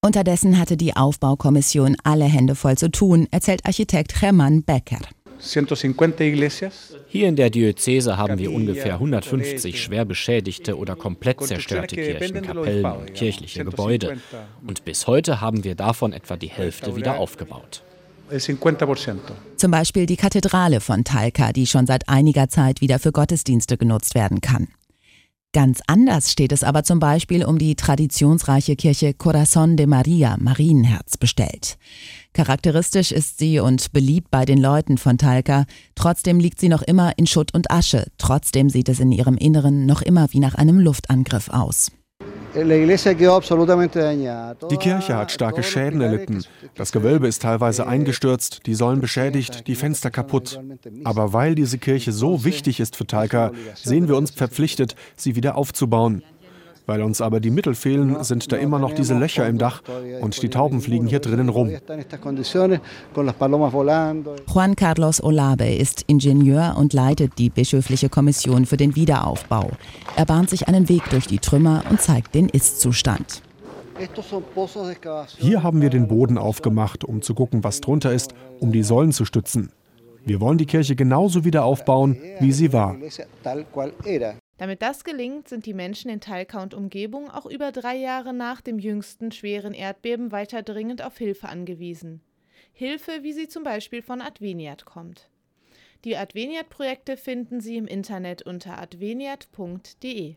Unterdessen 0.07 0.57
hatte 0.57 0.77
die 0.77 0.95
Aufbaukommission 0.95 1.97
alle 2.05 2.27
Hände 2.27 2.55
voll 2.55 2.79
zu 2.79 2.93
tun, 2.93 3.27
erzählt 3.33 3.67
Architekt 3.67 4.23
Hermann 4.23 4.63
Becker. 4.63 5.01
Hier 7.09 7.29
in 7.29 7.35
der 7.35 7.51
Diözese 7.51 8.17
haben 8.17 8.39
wir 8.39 8.53
ungefähr 8.53 8.95
150 8.95 9.83
schwer 9.83 10.05
beschädigte 10.05 10.79
oder 10.79 10.95
komplett 10.95 11.43
zerstörte 11.43 11.97
Kirchen, 11.97 12.41
Kapellen 12.43 12.85
und 12.85 13.15
kirchliche 13.15 13.65
Gebäude. 13.65 14.19
Und 14.65 14.85
bis 14.85 15.09
heute 15.09 15.41
haben 15.41 15.65
wir 15.65 15.75
davon 15.75 16.13
etwa 16.13 16.37
die 16.37 16.51
Hälfte 16.51 16.95
wieder 16.95 17.19
aufgebaut. 17.19 17.83
Zum 19.57 19.71
Beispiel 19.73 20.07
die 20.07 20.17
Kathedrale 20.17 20.81
von 20.81 21.03
Talca, 21.03 21.53
die 21.53 21.67
schon 21.67 21.89
seit 21.89 22.09
einiger 22.09 22.49
Zeit 22.49 22.81
wieder 22.81 23.01
für 23.01 23.11
Gottesdienste 23.11 23.77
genutzt 23.77 24.15
werden 24.15 24.41
kann. 24.41 24.69
Ganz 25.57 25.81
anders 25.87 26.31
steht 26.31 26.53
es 26.53 26.63
aber 26.63 26.85
zum 26.85 26.99
Beispiel 26.99 27.43
um 27.43 27.57
die 27.57 27.77
traditionsreiche 27.77 28.77
Kirche 28.77 29.15
Corazon 29.15 29.79
de 29.79 29.87
Maria, 29.87 30.37
Marienherz, 30.39 31.17
bestellt. 31.17 31.79
Charakteristisch 32.35 33.11
ist 33.11 33.39
sie 33.39 33.59
und 33.59 33.91
beliebt 33.95 34.31
bei 34.31 34.45
den 34.45 34.59
Leuten 34.59 34.99
von 34.99 35.17
Talca. 35.17 35.65
Trotzdem 35.95 36.41
liegt 36.41 36.61
sie 36.61 36.69
noch 36.69 36.83
immer 36.83 37.17
in 37.17 37.27
Schutt 37.27 37.55
und 37.55 37.71
Asche. 37.71 38.05
Trotzdem 38.19 38.69
sieht 38.69 38.91
es 38.91 39.01
in 39.01 39.13
ihrem 39.13 39.39
Inneren 39.39 39.87
noch 39.87 40.03
immer 40.03 40.27
wie 40.33 40.41
nach 40.41 40.57
einem 40.57 40.79
Luftangriff 40.79 41.49
aus. 41.49 41.91
Die 44.71 44.77
Kirche 44.79 45.17
hat 45.17 45.31
starke 45.31 45.63
Schäden 45.63 46.01
erlitten. 46.01 46.45
Das 46.75 46.91
Gewölbe 46.91 47.29
ist 47.29 47.43
teilweise 47.43 47.87
eingestürzt, 47.87 48.61
die 48.67 48.75
Säulen 48.75 49.01
beschädigt, 49.01 49.67
die 49.67 49.75
Fenster 49.75 50.11
kaputt. 50.11 50.59
Aber 51.05 51.33
weil 51.35 51.55
diese 51.55 51.77
Kirche 51.79 52.13
so 52.13 52.45
wichtig 52.45 52.81
ist 52.81 52.97
für 52.97 53.07
Talca, 53.07 53.53
sehen 53.75 54.09
wir 54.09 54.17
uns 54.17 54.31
verpflichtet, 54.31 54.97
sie 55.17 55.37
wieder 55.37 55.57
aufzubauen. 55.57 56.23
Weil 56.87 57.03
uns 57.03 57.21
aber 57.21 57.41
die 57.41 57.51
Mittel 57.51 57.75
fehlen, 57.75 58.23
sind 58.23 58.51
da 58.53 58.57
immer 58.57 58.79
noch 58.79 58.93
diese 58.93 59.15
Löcher 59.15 59.47
im 59.47 59.59
Dach 59.59 59.83
und 60.21 60.41
die 60.41 60.49
Tauben 60.49 60.81
fliegen 60.81 61.07
hier 61.07 61.19
drinnen 61.19 61.49
rum. 61.49 61.71
Juan 64.47 64.77
Carlos 64.77 65.23
Olabe 65.23 65.67
ist 65.67 66.05
Ingenieur 66.07 66.77
und 66.79 66.93
leitet 66.93 67.39
die 67.39 67.51
bischöfliche 67.51 68.09
Kommission 68.09 68.67
für 68.67 68.77
den 68.77 68.95
Wiederaufbau. 68.95 69.71
Er 70.15 70.27
bahnt 70.27 70.51
sich 70.51 70.69
einen 70.69 70.89
Weg 70.89 71.03
durch 71.11 71.27
die 71.27 71.39
Trümmer 71.39 71.83
und 71.91 72.01
zeigt 72.01 72.35
den 72.35 72.49
Ist-Zustand. 72.49 73.43
Hier 75.39 75.63
haben 75.63 75.81
wir 75.81 75.91
den 75.91 76.07
Boden 76.07 76.39
aufgemacht, 76.39 77.03
um 77.03 77.23
zu 77.23 77.35
gucken, 77.35 77.65
was 77.65 77.81
drunter 77.81 78.13
ist, 78.13 78.35
um 78.61 78.71
die 78.71 78.83
Säulen 78.83 79.13
zu 79.13 79.25
stützen. 79.25 79.71
Wir 80.25 80.41
wollen 80.41 80.59
die 80.59 80.67
Kirche 80.67 80.97
genauso 80.97 81.45
wieder 81.45 81.65
aufbauen, 81.65 82.19
wie 82.41 82.53
sie 82.53 82.73
war. 82.73 82.97
Damit 84.59 84.81
das 84.83 85.05
gelingt, 85.05 85.49
sind 85.49 85.67
die 85.67 85.75
Menschen 85.75 86.11
in 86.11 86.21
Talca 86.21 86.63
und 86.63 86.73
Umgebung 86.73 87.31
auch 87.31 87.47
über 87.47 87.73
drei 87.73 87.97
Jahre 87.97 88.33
nach 88.33 88.61
dem 88.61 88.79
jüngsten 88.79 89.31
schweren 89.33 89.75
Erdbeben 89.75 90.33
weiter 90.33 90.63
dringend 90.63 91.03
auf 91.03 91.19
Hilfe 91.19 91.49
angewiesen. 91.49 92.23
Hilfe, 92.73 93.23
wie 93.23 93.33
sie 93.33 93.49
zum 93.49 93.65
Beispiel 93.65 94.03
von 94.03 94.21
Adveniat 94.21 94.85
kommt. 94.85 95.29
Die 96.05 96.17
Adveniat-Projekte 96.17 97.17
finden 97.17 97.61
Sie 97.61 97.77
im 97.77 97.87
Internet 97.87 98.43
unter 98.43 98.79
adveniat.de. 98.79 100.37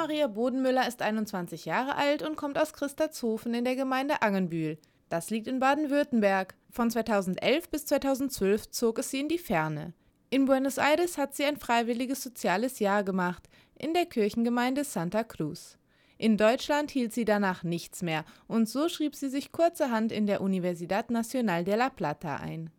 Maria 0.00 0.28
Bodenmüller 0.28 0.88
ist 0.88 1.02
21 1.02 1.66
Jahre 1.66 1.94
alt 1.94 2.22
und 2.22 2.34
kommt 2.34 2.56
aus 2.56 2.72
Christatshofen 2.72 3.52
in 3.52 3.66
der 3.66 3.76
Gemeinde 3.76 4.22
Angenbühl. 4.22 4.78
Das 5.10 5.28
liegt 5.28 5.46
in 5.46 5.58
Baden-Württemberg. 5.60 6.54
Von 6.70 6.90
2011 6.90 7.68
bis 7.68 7.84
2012 7.84 8.70
zog 8.70 8.98
es 8.98 9.10
sie 9.10 9.20
in 9.20 9.28
die 9.28 9.36
Ferne. 9.36 9.92
In 10.30 10.46
Buenos 10.46 10.78
Aires 10.78 11.18
hat 11.18 11.34
sie 11.34 11.44
ein 11.44 11.58
freiwilliges 11.58 12.22
soziales 12.22 12.78
Jahr 12.78 13.04
gemacht, 13.04 13.50
in 13.74 13.92
der 13.92 14.06
Kirchengemeinde 14.06 14.84
Santa 14.84 15.22
Cruz. 15.22 15.76
In 16.16 16.38
Deutschland 16.38 16.90
hielt 16.90 17.12
sie 17.12 17.26
danach 17.26 17.62
nichts 17.62 18.00
mehr 18.00 18.24
und 18.48 18.70
so 18.70 18.88
schrieb 18.88 19.14
sie 19.14 19.28
sich 19.28 19.52
kurzerhand 19.52 20.12
in 20.12 20.24
der 20.24 20.40
Universidad 20.40 21.10
Nacional 21.10 21.62
de 21.62 21.76
la 21.76 21.90
Plata 21.90 22.36
ein. 22.36 22.70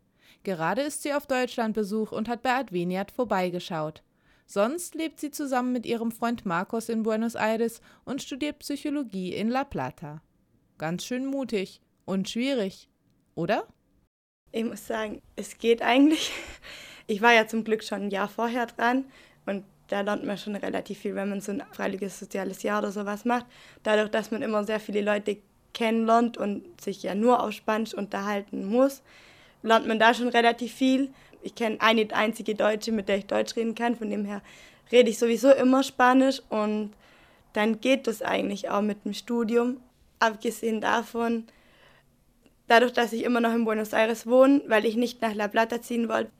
Gerade 0.41 0.81
ist 0.81 1.03
sie 1.03 1.13
auf 1.13 1.27
Deutschlandbesuch 1.27 2.13
und 2.13 2.27
hat 2.27 2.41
bei 2.41 2.55
Adveniat 2.55 3.11
vorbeigeschaut. 3.11 4.01
Sonst 4.51 4.95
lebt 4.95 5.21
sie 5.21 5.31
zusammen 5.31 5.71
mit 5.71 5.85
ihrem 5.85 6.11
Freund 6.11 6.45
Marcos 6.45 6.89
in 6.89 7.03
Buenos 7.03 7.35
Aires 7.35 7.79
und 8.03 8.21
studiert 8.21 8.59
Psychologie 8.59 9.33
in 9.33 9.47
La 9.47 9.63
Plata. 9.63 10.21
Ganz 10.77 11.05
schön 11.05 11.25
mutig 11.25 11.79
und 12.03 12.27
schwierig, 12.27 12.89
oder? 13.33 13.65
Ich 14.51 14.65
muss 14.65 14.85
sagen, 14.85 15.21
es 15.37 15.57
geht 15.57 15.81
eigentlich. 15.81 16.33
Ich 17.07 17.21
war 17.21 17.33
ja 17.33 17.47
zum 17.47 17.63
Glück 17.63 17.81
schon 17.81 18.01
ein 18.03 18.09
Jahr 18.09 18.27
vorher 18.27 18.65
dran 18.65 19.05
und 19.45 19.63
da 19.87 20.01
lernt 20.01 20.25
man 20.25 20.37
schon 20.37 20.57
relativ 20.57 20.99
viel, 20.99 21.15
wenn 21.15 21.29
man 21.29 21.39
so 21.39 21.53
ein 21.53 21.63
freiwilliges 21.71 22.19
soziales 22.19 22.61
Jahr 22.61 22.79
oder 22.79 22.91
sowas 22.91 23.23
macht. 23.23 23.45
Dadurch, 23.83 24.09
dass 24.09 24.31
man 24.31 24.41
immer 24.41 24.65
sehr 24.65 24.81
viele 24.81 24.99
Leute 24.99 25.37
kennenlernt 25.73 26.37
und 26.37 26.81
sich 26.81 27.03
ja 27.03 27.15
nur 27.15 27.41
auf 27.41 27.53
Spanisch 27.53 27.93
unterhalten 27.93 28.65
muss, 28.65 29.01
lernt 29.63 29.87
man 29.87 29.97
da 29.97 30.13
schon 30.13 30.27
relativ 30.27 30.73
viel 30.73 31.13
ich 31.43 31.55
kenne 31.55 31.79
eine 31.81 32.07
einzige 32.13 32.55
Deutsche, 32.55 32.91
mit 32.91 33.07
der 33.09 33.17
ich 33.17 33.25
Deutsch 33.25 33.55
reden 33.55 33.75
kann. 33.75 33.95
Von 33.95 34.09
dem 34.09 34.25
her 34.25 34.41
rede 34.91 35.09
ich 35.09 35.17
sowieso 35.17 35.51
immer 35.51 35.83
Spanisch 35.83 36.41
und 36.49 36.91
dann 37.53 37.81
geht 37.81 38.07
das 38.07 38.21
eigentlich 38.21 38.69
auch 38.69 38.81
mit 38.81 39.05
dem 39.05 39.13
Studium. 39.13 39.77
Abgesehen 40.19 40.81
davon, 40.81 41.45
dadurch, 42.67 42.93
dass 42.93 43.13
ich 43.13 43.23
immer 43.23 43.41
noch 43.41 43.53
in 43.53 43.65
Buenos 43.65 43.93
Aires 43.93 44.27
wohne, 44.27 44.61
weil 44.67 44.85
ich 44.85 44.95
nicht 44.95 45.21
nach 45.21 45.33
La 45.33 45.47
Plata 45.47 45.81
ziehen 45.81 46.07
wollte, 46.07 46.31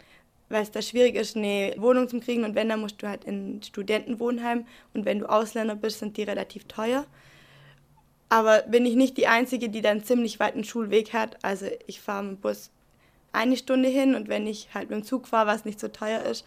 weil 0.50 0.64
es 0.64 0.72
da 0.72 0.82
schwierig 0.82 1.16
ist, 1.16 1.36
eine 1.36 1.74
Wohnung 1.78 2.08
zu 2.08 2.20
kriegen 2.20 2.44
und 2.44 2.56
wenn, 2.56 2.70
dann 2.70 2.82
musst 2.82 3.02
du 3.02 3.08
halt 3.08 3.26
in 3.26 3.62
Studentenwohnheim 3.64 4.66
und 4.94 5.06
wenn 5.06 5.20
du 5.20 5.30
Ausländer 5.30 5.76
bist, 5.76 6.00
sind 6.00 6.18
die 6.18 6.24
relativ 6.24 6.66
teuer. 6.66 7.06
Aber 8.30 8.62
bin 8.62 8.86
ich 8.86 8.96
nicht 8.96 9.18
die 9.18 9.28
Einzige, 9.28 9.68
die 9.68 9.82
dann 9.82 10.04
ziemlich 10.06 10.40
weiten 10.40 10.64
Schulweg 10.64 11.12
hat. 11.12 11.38
Also 11.44 11.66
ich 11.86 12.00
fahre 12.00 12.24
mit 12.24 12.38
dem 12.38 12.42
Bus 12.42 12.72
eine 13.32 13.58
Stunde 13.58 13.90
hin 13.90 14.16
und 14.16 14.28
wenn 14.28 14.48
ich 14.48 14.70
halt 14.74 14.90
mit 14.90 15.00
dem 15.00 15.04
Zug 15.04 15.28
fahre, 15.28 15.48
was 15.48 15.66
nicht 15.66 15.80
so 15.80 15.88
teuer 15.88 16.22
ist, 16.24 16.46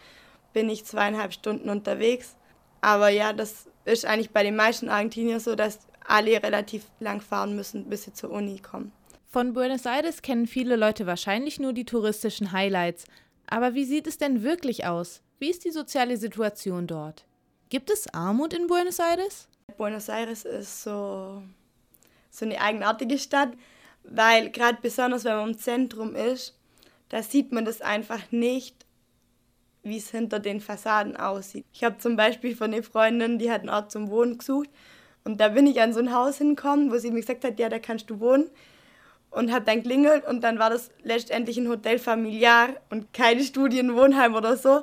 bin 0.52 0.68
ich 0.68 0.84
zweieinhalb 0.84 1.32
Stunden 1.32 1.68
unterwegs. 1.68 2.36
Aber 2.80 3.08
ja, 3.08 3.32
das 3.32 3.66
ist 3.84 4.04
eigentlich 4.04 4.30
bei 4.30 4.42
den 4.42 4.56
meisten 4.56 4.88
Argentiniern 4.88 5.40
so, 5.40 5.54
dass 5.54 5.80
alle 6.06 6.42
relativ 6.42 6.84
lang 7.00 7.20
fahren 7.20 7.56
müssen, 7.56 7.88
bis 7.88 8.04
sie 8.04 8.12
zur 8.12 8.30
Uni 8.30 8.58
kommen. 8.58 8.92
Von 9.26 9.52
Buenos 9.52 9.86
Aires 9.86 10.22
kennen 10.22 10.46
viele 10.46 10.76
Leute 10.76 11.06
wahrscheinlich 11.06 11.58
nur 11.58 11.72
die 11.72 11.84
touristischen 11.84 12.52
Highlights. 12.52 13.04
Aber 13.46 13.74
wie 13.74 13.84
sieht 13.84 14.06
es 14.06 14.18
denn 14.18 14.42
wirklich 14.42 14.86
aus? 14.86 15.22
Wie 15.38 15.50
ist 15.50 15.64
die 15.64 15.70
soziale 15.70 16.16
Situation 16.16 16.86
dort? 16.86 17.24
Gibt 17.68 17.90
es 17.90 18.12
Armut 18.14 18.54
in 18.54 18.68
Buenos 18.68 19.00
Aires? 19.00 19.48
Buenos 19.76 20.08
Aires 20.08 20.44
ist 20.44 20.82
so, 20.82 21.42
so 22.30 22.44
eine 22.44 22.60
eigenartige 22.60 23.18
Stadt, 23.18 23.50
weil 24.04 24.50
gerade 24.50 24.78
besonders 24.80 25.24
wenn 25.24 25.36
man 25.36 25.50
im 25.50 25.58
Zentrum 25.58 26.14
ist, 26.14 26.56
da 27.14 27.22
sieht 27.22 27.52
man 27.52 27.64
das 27.64 27.80
einfach 27.80 28.32
nicht, 28.32 28.74
wie 29.84 29.98
es 29.98 30.10
hinter 30.10 30.40
den 30.40 30.60
Fassaden 30.60 31.16
aussieht. 31.16 31.64
Ich 31.72 31.84
habe 31.84 31.96
zum 31.98 32.16
Beispiel 32.16 32.56
von 32.56 32.74
einer 32.74 32.82
Freundin, 32.82 33.38
die 33.38 33.52
hat 33.52 33.60
einen 33.60 33.70
Ort 33.70 33.92
zum 33.92 34.10
Wohnen 34.10 34.38
gesucht 34.38 34.68
und 35.22 35.40
da 35.40 35.50
bin 35.50 35.68
ich 35.68 35.80
an 35.80 35.92
so 35.92 36.00
ein 36.00 36.12
Haus 36.12 36.38
hingekommen, 36.38 36.90
wo 36.90 36.98
sie 36.98 37.12
mir 37.12 37.20
gesagt 37.20 37.44
hat, 37.44 37.60
ja, 37.60 37.68
da 37.68 37.78
kannst 37.78 38.10
du 38.10 38.18
wohnen 38.18 38.50
und 39.30 39.52
hat 39.52 39.68
dann 39.68 39.84
klingelt 39.84 40.26
und 40.26 40.40
dann 40.40 40.58
war 40.58 40.70
das 40.70 40.90
letztendlich 41.04 41.56
ein 41.56 41.68
Hotel 41.68 42.00
familiar 42.00 42.70
und 42.90 43.12
keine 43.12 43.44
Studienwohnheim 43.44 44.34
oder 44.34 44.56
so. 44.56 44.82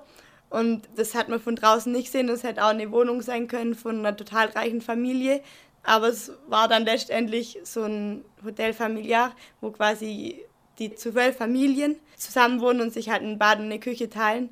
Und 0.50 0.88
das 0.96 1.16
hat 1.16 1.28
man 1.28 1.42
von 1.42 1.58
draußen 1.58 1.92
nicht 1.92 2.06
gesehen. 2.06 2.28
Das 2.28 2.44
hätte 2.44 2.64
auch 2.64 2.70
eine 2.70 2.94
Wohnung 2.94 3.22
sein 3.22 3.50
können 3.50 3.76
von 3.76 4.00
einer 4.00 4.16
total 4.16 4.48
reichen 4.48 4.80
Familie. 4.80 5.42
Aber 5.84 6.08
es 6.08 6.32
war 6.48 6.70
dann 6.70 6.86
letztendlich 6.86 7.60
so 7.64 7.84
ein 7.84 8.24
Hotel 8.46 8.72
familiar, 8.72 9.36
wo 9.60 9.72
quasi 9.72 10.46
die 10.82 10.96
zwölf 10.96 11.38
Familien 11.38 11.96
zusammenwohnen 12.18 12.82
und 12.82 12.94
sich 12.94 13.10
halt 13.10 13.22
ein 13.22 13.40
Bad 13.40 13.60
und 13.60 13.66
eine 13.66 13.80
Küche 13.80 14.10
teilen. 14.10 14.50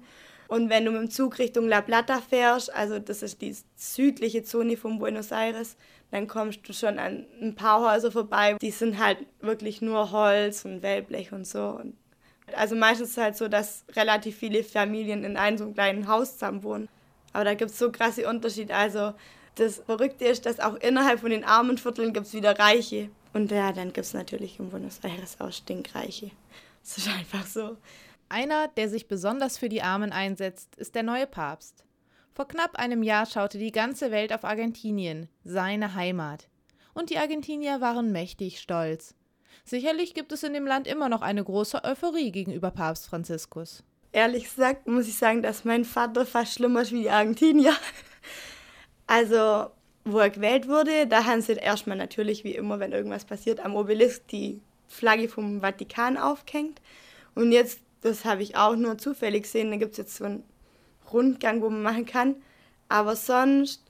Und 0.47 0.69
wenn 0.69 0.85
du 0.85 0.91
mit 0.91 1.01
dem 1.01 1.11
Zug 1.11 1.37
Richtung 1.37 1.67
La 1.67 1.81
Plata 1.81 2.21
fährst, 2.21 2.73
also 2.73 2.97
das 2.99 3.21
ist 3.21 3.41
die 3.41 3.55
südliche 3.75 4.43
Zone 4.43 4.77
von 4.77 4.97
Buenos 4.97 5.31
Aires, 5.31 5.75
dann 6.11 6.27
kommst 6.27 6.67
du 6.67 6.73
schon 6.73 6.97
an 6.97 7.25
ein 7.41 7.53
paar 7.53 7.93
Häuser 7.93 8.11
vorbei. 8.11 8.57
Die 8.61 8.71
sind 8.71 8.97
halt 8.97 9.19
wirklich 9.41 9.81
nur 9.81 10.11
Holz 10.11 10.65
und 10.65 10.81
Wellblech 10.81 11.33
und 11.33 11.45
so. 11.45 11.79
Also 12.55 12.75
meistens 12.75 13.09
ist 13.09 13.17
es 13.17 13.23
halt 13.23 13.37
so, 13.37 13.47
dass 13.47 13.85
relativ 13.95 14.37
viele 14.37 14.63
Familien 14.63 15.23
in 15.23 15.37
einem 15.37 15.57
so 15.57 15.65
einem 15.65 15.73
kleinen 15.75 16.07
Haus 16.07 16.33
zusammen 16.33 16.63
wohnen. 16.63 16.89
Aber 17.33 17.43
da 17.43 17.53
gibt 17.53 17.69
es 17.69 17.77
so 17.77 17.91
krasse 17.91 18.27
Unterschiede. 18.27 18.73
Also 18.73 19.13
das 19.53 19.83
Verrückte 19.85 20.25
ist, 20.25 20.47
dass 20.47 20.59
auch 20.59 20.75
innerhalb 20.75 21.19
von 21.19 21.29
den 21.29 21.43
armen 21.43 21.77
Vierteln 21.77 22.13
gibt 22.13 22.25
es 22.25 22.33
wieder 22.33 22.57
Reiche. 22.57 23.09
Und 23.33 23.51
ja, 23.51 23.71
dann 23.71 23.93
gibt 23.93 24.05
es 24.05 24.13
natürlich 24.13 24.59
in 24.59 24.69
Buenos 24.69 24.99
Aires 25.03 25.39
auch 25.39 25.51
Stinkreiche. 25.51 26.31
Das 26.83 26.97
ist 26.97 27.07
einfach 27.07 27.45
so. 27.45 27.77
Einer, 28.29 28.67
der 28.67 28.89
sich 28.89 29.07
besonders 29.07 29.57
für 29.57 29.69
die 29.69 29.81
Armen 29.81 30.11
einsetzt, 30.11 30.75
ist 30.75 30.95
der 30.95 31.03
neue 31.03 31.27
Papst. 31.27 31.83
Vor 32.33 32.47
knapp 32.47 32.77
einem 32.77 33.03
Jahr 33.03 33.25
schaute 33.25 33.57
die 33.57 33.71
ganze 33.71 34.11
Welt 34.11 34.31
auf 34.31 34.43
Argentinien, 34.43 35.29
seine 35.43 35.95
Heimat. 35.95 36.47
Und 36.93 37.09
die 37.09 37.17
Argentinier 37.17 37.81
waren 37.81 38.11
mächtig 38.11 38.59
stolz. 38.59 39.15
Sicherlich 39.63 40.13
gibt 40.13 40.31
es 40.31 40.43
in 40.43 40.53
dem 40.53 40.65
Land 40.65 40.87
immer 40.87 41.09
noch 41.09 41.21
eine 41.21 41.43
große 41.43 41.83
Euphorie 41.83 42.31
gegenüber 42.31 42.71
Papst 42.71 43.07
Franziskus. 43.07 43.83
Ehrlich 44.11 44.45
gesagt 44.45 44.87
muss 44.87 45.07
ich 45.07 45.17
sagen, 45.17 45.43
dass 45.43 45.65
mein 45.65 45.85
Vater 45.85 46.25
fast 46.25 46.53
schlimmer 46.53 46.81
ist 46.81 46.91
wie 46.91 47.03
die 47.03 47.09
Argentinier. 47.09 47.73
Also 49.11 49.71
wo 50.11 50.19
er 50.19 50.29
gewählt 50.29 50.67
wurde, 50.67 51.07
da 51.07 51.25
haben 51.25 51.41
sie 51.41 51.53
erstmal 51.53 51.97
natürlich, 51.97 52.43
wie 52.43 52.55
immer, 52.55 52.79
wenn 52.79 52.91
irgendwas 52.91 53.25
passiert, 53.25 53.59
am 53.59 53.75
Obelisk 53.75 54.27
die 54.27 54.61
Flagge 54.87 55.29
vom 55.29 55.61
Vatikan 55.61 56.17
aufgehängt. 56.17 56.81
Und 57.35 57.51
jetzt, 57.51 57.79
das 58.01 58.25
habe 58.25 58.43
ich 58.43 58.55
auch 58.55 58.75
nur 58.75 58.97
zufällig 58.97 59.43
gesehen, 59.43 59.71
da 59.71 59.77
gibt 59.77 59.91
es 59.91 59.97
jetzt 59.97 60.15
so 60.15 60.25
einen 60.25 60.43
Rundgang, 61.11 61.61
wo 61.61 61.69
man 61.69 61.83
machen 61.83 62.05
kann. 62.05 62.35
Aber 62.87 63.15
sonst, 63.15 63.83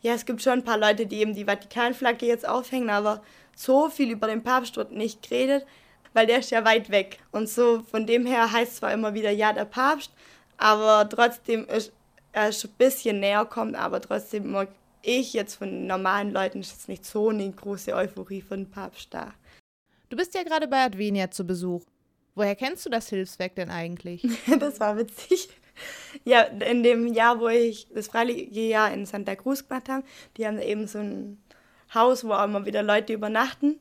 ja, 0.00 0.14
es 0.14 0.26
gibt 0.26 0.42
schon 0.42 0.54
ein 0.54 0.64
paar 0.64 0.78
Leute, 0.78 1.06
die 1.06 1.20
eben 1.20 1.34
die 1.34 1.46
Vatikanflagge 1.46 2.26
jetzt 2.26 2.46
aufhängen, 2.46 2.90
aber 2.90 3.22
so 3.56 3.88
viel 3.88 4.10
über 4.10 4.26
den 4.26 4.42
Papst 4.42 4.76
wird 4.76 4.92
nicht 4.92 5.22
geredet, 5.22 5.66
weil 6.12 6.26
der 6.26 6.38
ist 6.38 6.50
ja 6.50 6.64
weit 6.64 6.90
weg. 6.90 7.18
Und 7.30 7.48
so 7.48 7.82
von 7.90 8.06
dem 8.06 8.26
her 8.26 8.52
heißt 8.52 8.76
zwar 8.76 8.92
immer 8.92 9.14
wieder, 9.14 9.30
ja, 9.30 9.52
der 9.52 9.64
Papst, 9.64 10.10
aber 10.58 11.08
trotzdem 11.08 11.66
ist 11.66 11.92
er 12.32 12.52
schon 12.52 12.70
ein 12.70 12.76
bisschen 12.78 13.20
näher 13.20 13.44
kommt, 13.44 13.76
aber 13.76 14.00
trotzdem 14.00 14.44
immer 14.44 14.66
ich 15.02 15.32
jetzt 15.32 15.56
von 15.56 15.86
normalen 15.86 16.32
Leuten 16.32 16.60
ist 16.60 16.72
jetzt 16.72 16.88
nicht 16.88 17.04
so 17.04 17.28
eine 17.28 17.50
große 17.50 17.94
Euphorie 17.94 18.40
von 18.40 18.70
Papst 18.70 19.12
da. 19.12 19.34
Du 20.08 20.16
bist 20.16 20.34
ja 20.34 20.42
gerade 20.42 20.68
bei 20.68 20.84
Advenia 20.84 21.30
zu 21.30 21.46
Besuch. 21.46 21.82
Woher 22.34 22.56
kennst 22.56 22.86
du 22.86 22.90
das 22.90 23.08
Hilfswerk 23.08 23.54
denn 23.56 23.70
eigentlich? 23.70 24.22
das 24.58 24.80
war 24.80 24.96
witzig. 24.96 25.48
Ja, 26.24 26.42
in 26.42 26.82
dem 26.82 27.06
Jahr, 27.06 27.40
wo 27.40 27.48
ich 27.48 27.88
das 27.94 28.08
freiwillige 28.08 28.60
Jahr 28.60 28.92
in 28.92 29.06
Santa 29.06 29.34
Cruz 29.36 29.66
gemacht 29.66 29.88
habe, 29.88 30.04
die 30.36 30.46
haben 30.46 30.58
eben 30.58 30.86
so 30.86 30.98
ein 30.98 31.42
Haus, 31.94 32.24
wo 32.24 32.32
auch 32.32 32.44
immer 32.44 32.66
wieder 32.66 32.82
Leute 32.82 33.12
übernachten. 33.12 33.80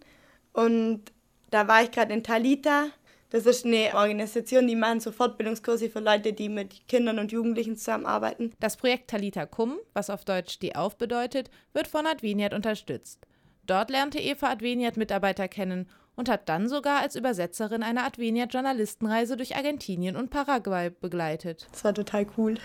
Und 0.54 1.12
da 1.50 1.68
war 1.68 1.84
ich 1.84 1.92
gerade 1.92 2.14
in 2.14 2.24
Talita. 2.24 2.88
Das 3.32 3.46
ist 3.46 3.66
eine 3.66 3.92
Organisation, 3.94 4.68
die 4.68 4.76
machen 4.76 5.00
so 5.00 5.14
Fortbildungskurse 5.14 5.90
für 5.90 6.02
Leute, 6.02 6.34
die 6.34 6.50
mit 6.50 6.86
Kindern 6.90 7.18
und 7.18 7.32
Jugendlichen 7.32 7.78
zusammenarbeiten. 7.78 8.52
Das 8.60 8.76
Projekt 8.76 9.10
Talita 9.10 9.46
Kum, 9.46 9.78
was 9.94 10.10
auf 10.10 10.26
Deutsch 10.26 10.54
Steh 10.54 10.76
auf 10.76 10.98
bedeutet, 10.98 11.50
wird 11.74 11.88
von 11.88 12.06
Adveniat 12.06 12.54
unterstützt. 12.54 13.26
Dort 13.66 13.90
lernte 13.90 14.20
Eva 14.20 14.50
Adveniat 14.50 14.98
Mitarbeiter 14.98 15.48
kennen 15.48 15.88
und 16.18 16.28
hat 16.28 16.50
dann 16.50 16.68
sogar 16.68 17.00
als 17.00 17.16
Übersetzerin 17.16 17.84
eine 17.84 18.04
Adveniat 18.04 18.54
Journalistenreise 18.54 19.38
durch 19.38 19.56
Argentinien 19.56 20.18
und 20.18 20.30
Paraguay 20.30 20.90
begleitet. 20.90 21.68
Das 21.72 21.86
war 21.86 21.94
total 21.94 22.28
cool. 22.38 22.58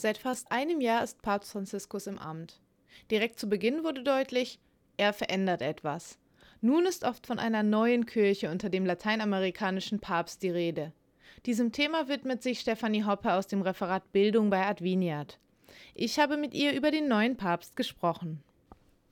Seit 0.00 0.16
fast 0.16 0.50
einem 0.50 0.80
Jahr 0.80 1.04
ist 1.04 1.20
Papst 1.20 1.52
Franziskus 1.52 2.06
im 2.06 2.18
Amt. 2.18 2.58
Direkt 3.10 3.38
zu 3.38 3.50
Beginn 3.50 3.84
wurde 3.84 4.02
deutlich, 4.02 4.58
er 4.96 5.12
verändert 5.12 5.60
etwas. 5.60 6.16
Nun 6.62 6.86
ist 6.86 7.04
oft 7.04 7.26
von 7.26 7.38
einer 7.38 7.62
neuen 7.62 8.06
Kirche 8.06 8.50
unter 8.50 8.70
dem 8.70 8.86
lateinamerikanischen 8.86 10.00
Papst 10.00 10.42
die 10.42 10.48
Rede. 10.48 10.94
Diesem 11.44 11.70
Thema 11.70 12.08
widmet 12.08 12.42
sich 12.42 12.60
Stefanie 12.60 13.04
Hoppe 13.04 13.34
aus 13.34 13.46
dem 13.46 13.60
Referat 13.60 14.10
Bildung 14.10 14.48
bei 14.48 14.64
Adveniat. 14.64 15.38
Ich 15.94 16.18
habe 16.18 16.38
mit 16.38 16.54
ihr 16.54 16.72
über 16.72 16.90
den 16.90 17.06
neuen 17.06 17.36
Papst 17.36 17.76
gesprochen. 17.76 18.42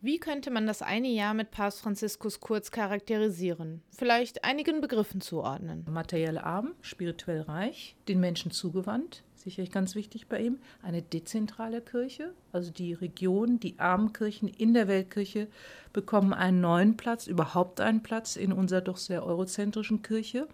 Wie 0.01 0.19
könnte 0.19 0.51
man 0.51 0.67
das 0.67 0.81
eine 0.81 1.09
Jahr 1.09 1.35
mit 1.35 1.51
Papst 1.51 1.83
Franziskus 1.83 2.41
kurz 2.41 2.71
charakterisieren? 2.71 3.83
Vielleicht 3.91 4.43
einigen 4.43 4.81
Begriffen 4.81 5.21
zuordnen. 5.21 5.85
Materiell 5.91 6.39
arm, 6.39 6.75
spirituell 6.81 7.43
reich, 7.43 7.95
den 8.09 8.21
Menschen 8.21 8.53
zugewandt, 8.53 9.23
sicherlich 9.41 9.71
ganz 9.71 9.95
wichtig 9.95 10.29
bei 10.29 10.41
ihm, 10.41 10.59
eine 10.83 11.03
dezentrale 11.03 11.81
Kirche. 11.81 12.33
Also 12.53 12.71
die 12.71 12.93
Region, 12.93 13.61
die 13.61 13.79
armen 13.79 14.13
Kirchen 14.13 14.49
in 14.49 14.75
der 14.75 14.89
Weltkirche 14.89 15.49
bekommen 15.93 16.33
einen 16.33 16.61
neuen 16.61 16.97
Platz, 16.97 17.27
überhaupt 17.27 17.81
einen 17.81 18.03
Platz 18.03 18.37
in 18.37 18.53
unserer 18.53 18.81
doch 18.81 18.97
sehr 18.97 19.25
eurozentrischen 19.25 20.03
Kirche. 20.03 20.49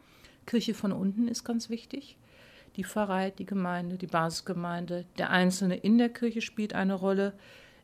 Kirche 0.47 0.75
von 0.75 0.93
unten 0.93 1.29
ist 1.29 1.45
ganz 1.45 1.71
wichtig. 1.71 2.17
Die 2.76 2.85
Pfarrei, 2.85 3.31
die 3.31 3.47
Gemeinde, 3.47 3.97
die 3.97 4.07
Basisgemeinde, 4.07 5.05
der 5.19 5.31
Einzelne 5.31 5.76
in 5.76 5.99
der 5.99 6.09
Kirche 6.09 6.41
spielt 6.41 6.75
eine 6.75 6.95
Rolle. 6.95 7.33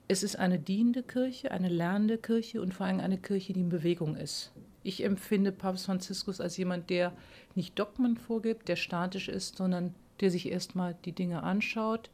Es 0.09 0.25
ist 0.25 0.37
eine 0.37 0.59
dienende 0.59 1.05
Kirche, 1.05 1.53
eine 1.53 1.69
lernende 1.69 2.19
Kirche 2.19 2.61
und 2.61 2.75
vor 2.75 2.87
allem 2.87 2.99
eine 2.99 3.19
Kirche, 3.19 3.53
die 3.53 3.61
in 3.61 3.69
Bewegung 3.69 4.17
ist. 4.17 4.53
Ich 4.83 5.05
empfinde 5.05 5.53
Papst 5.53 5.87
Franziskus 5.87 6.41
als 6.41 6.57
jemand, 6.57 6.91
der 6.91 7.13
nicht 7.55 7.79
Dogmen 7.79 8.17
vorgibt, 8.17 8.69
der 8.69 8.77
statisch 8.77 9.29
ist, 9.29 9.57
sondern 9.57 9.95
der 10.21 10.31
sich 10.31 10.51
erstmal 10.51 10.97
die 11.05 11.13
Dinge 11.13 11.43
anschaut, 11.43 12.11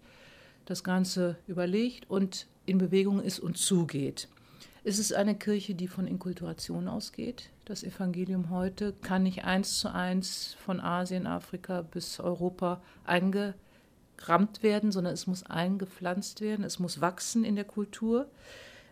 das 0.64 0.84
Ganze 0.84 1.36
überlegt 1.46 2.10
und 2.10 2.46
in 2.66 2.78
Bewegung 2.78 3.20
ist 3.20 3.38
und 3.38 3.56
zugeht. 3.56 4.28
Es 4.84 4.98
ist 4.98 5.12
eine 5.12 5.34
Kirche, 5.34 5.74
die 5.74 5.88
von 5.88 6.06
Inkulturation 6.06 6.86
ausgeht. 6.86 7.50
Das 7.64 7.82
Evangelium 7.82 8.50
heute 8.50 8.92
kann 9.02 9.24
nicht 9.24 9.44
eins 9.44 9.78
zu 9.78 9.92
eins 9.92 10.56
von 10.60 10.80
Asien, 10.80 11.26
Afrika 11.26 11.82
bis 11.82 12.20
Europa 12.20 12.80
einge 13.04 13.54
gerammt 14.16 14.62
werden, 14.62 14.92
sondern 14.92 15.12
es 15.12 15.26
muss 15.26 15.42
eingepflanzt 15.44 16.40
werden, 16.40 16.64
es 16.64 16.78
muss 16.78 17.00
wachsen 17.00 17.44
in 17.44 17.56
der 17.56 17.64
Kultur. 17.64 18.28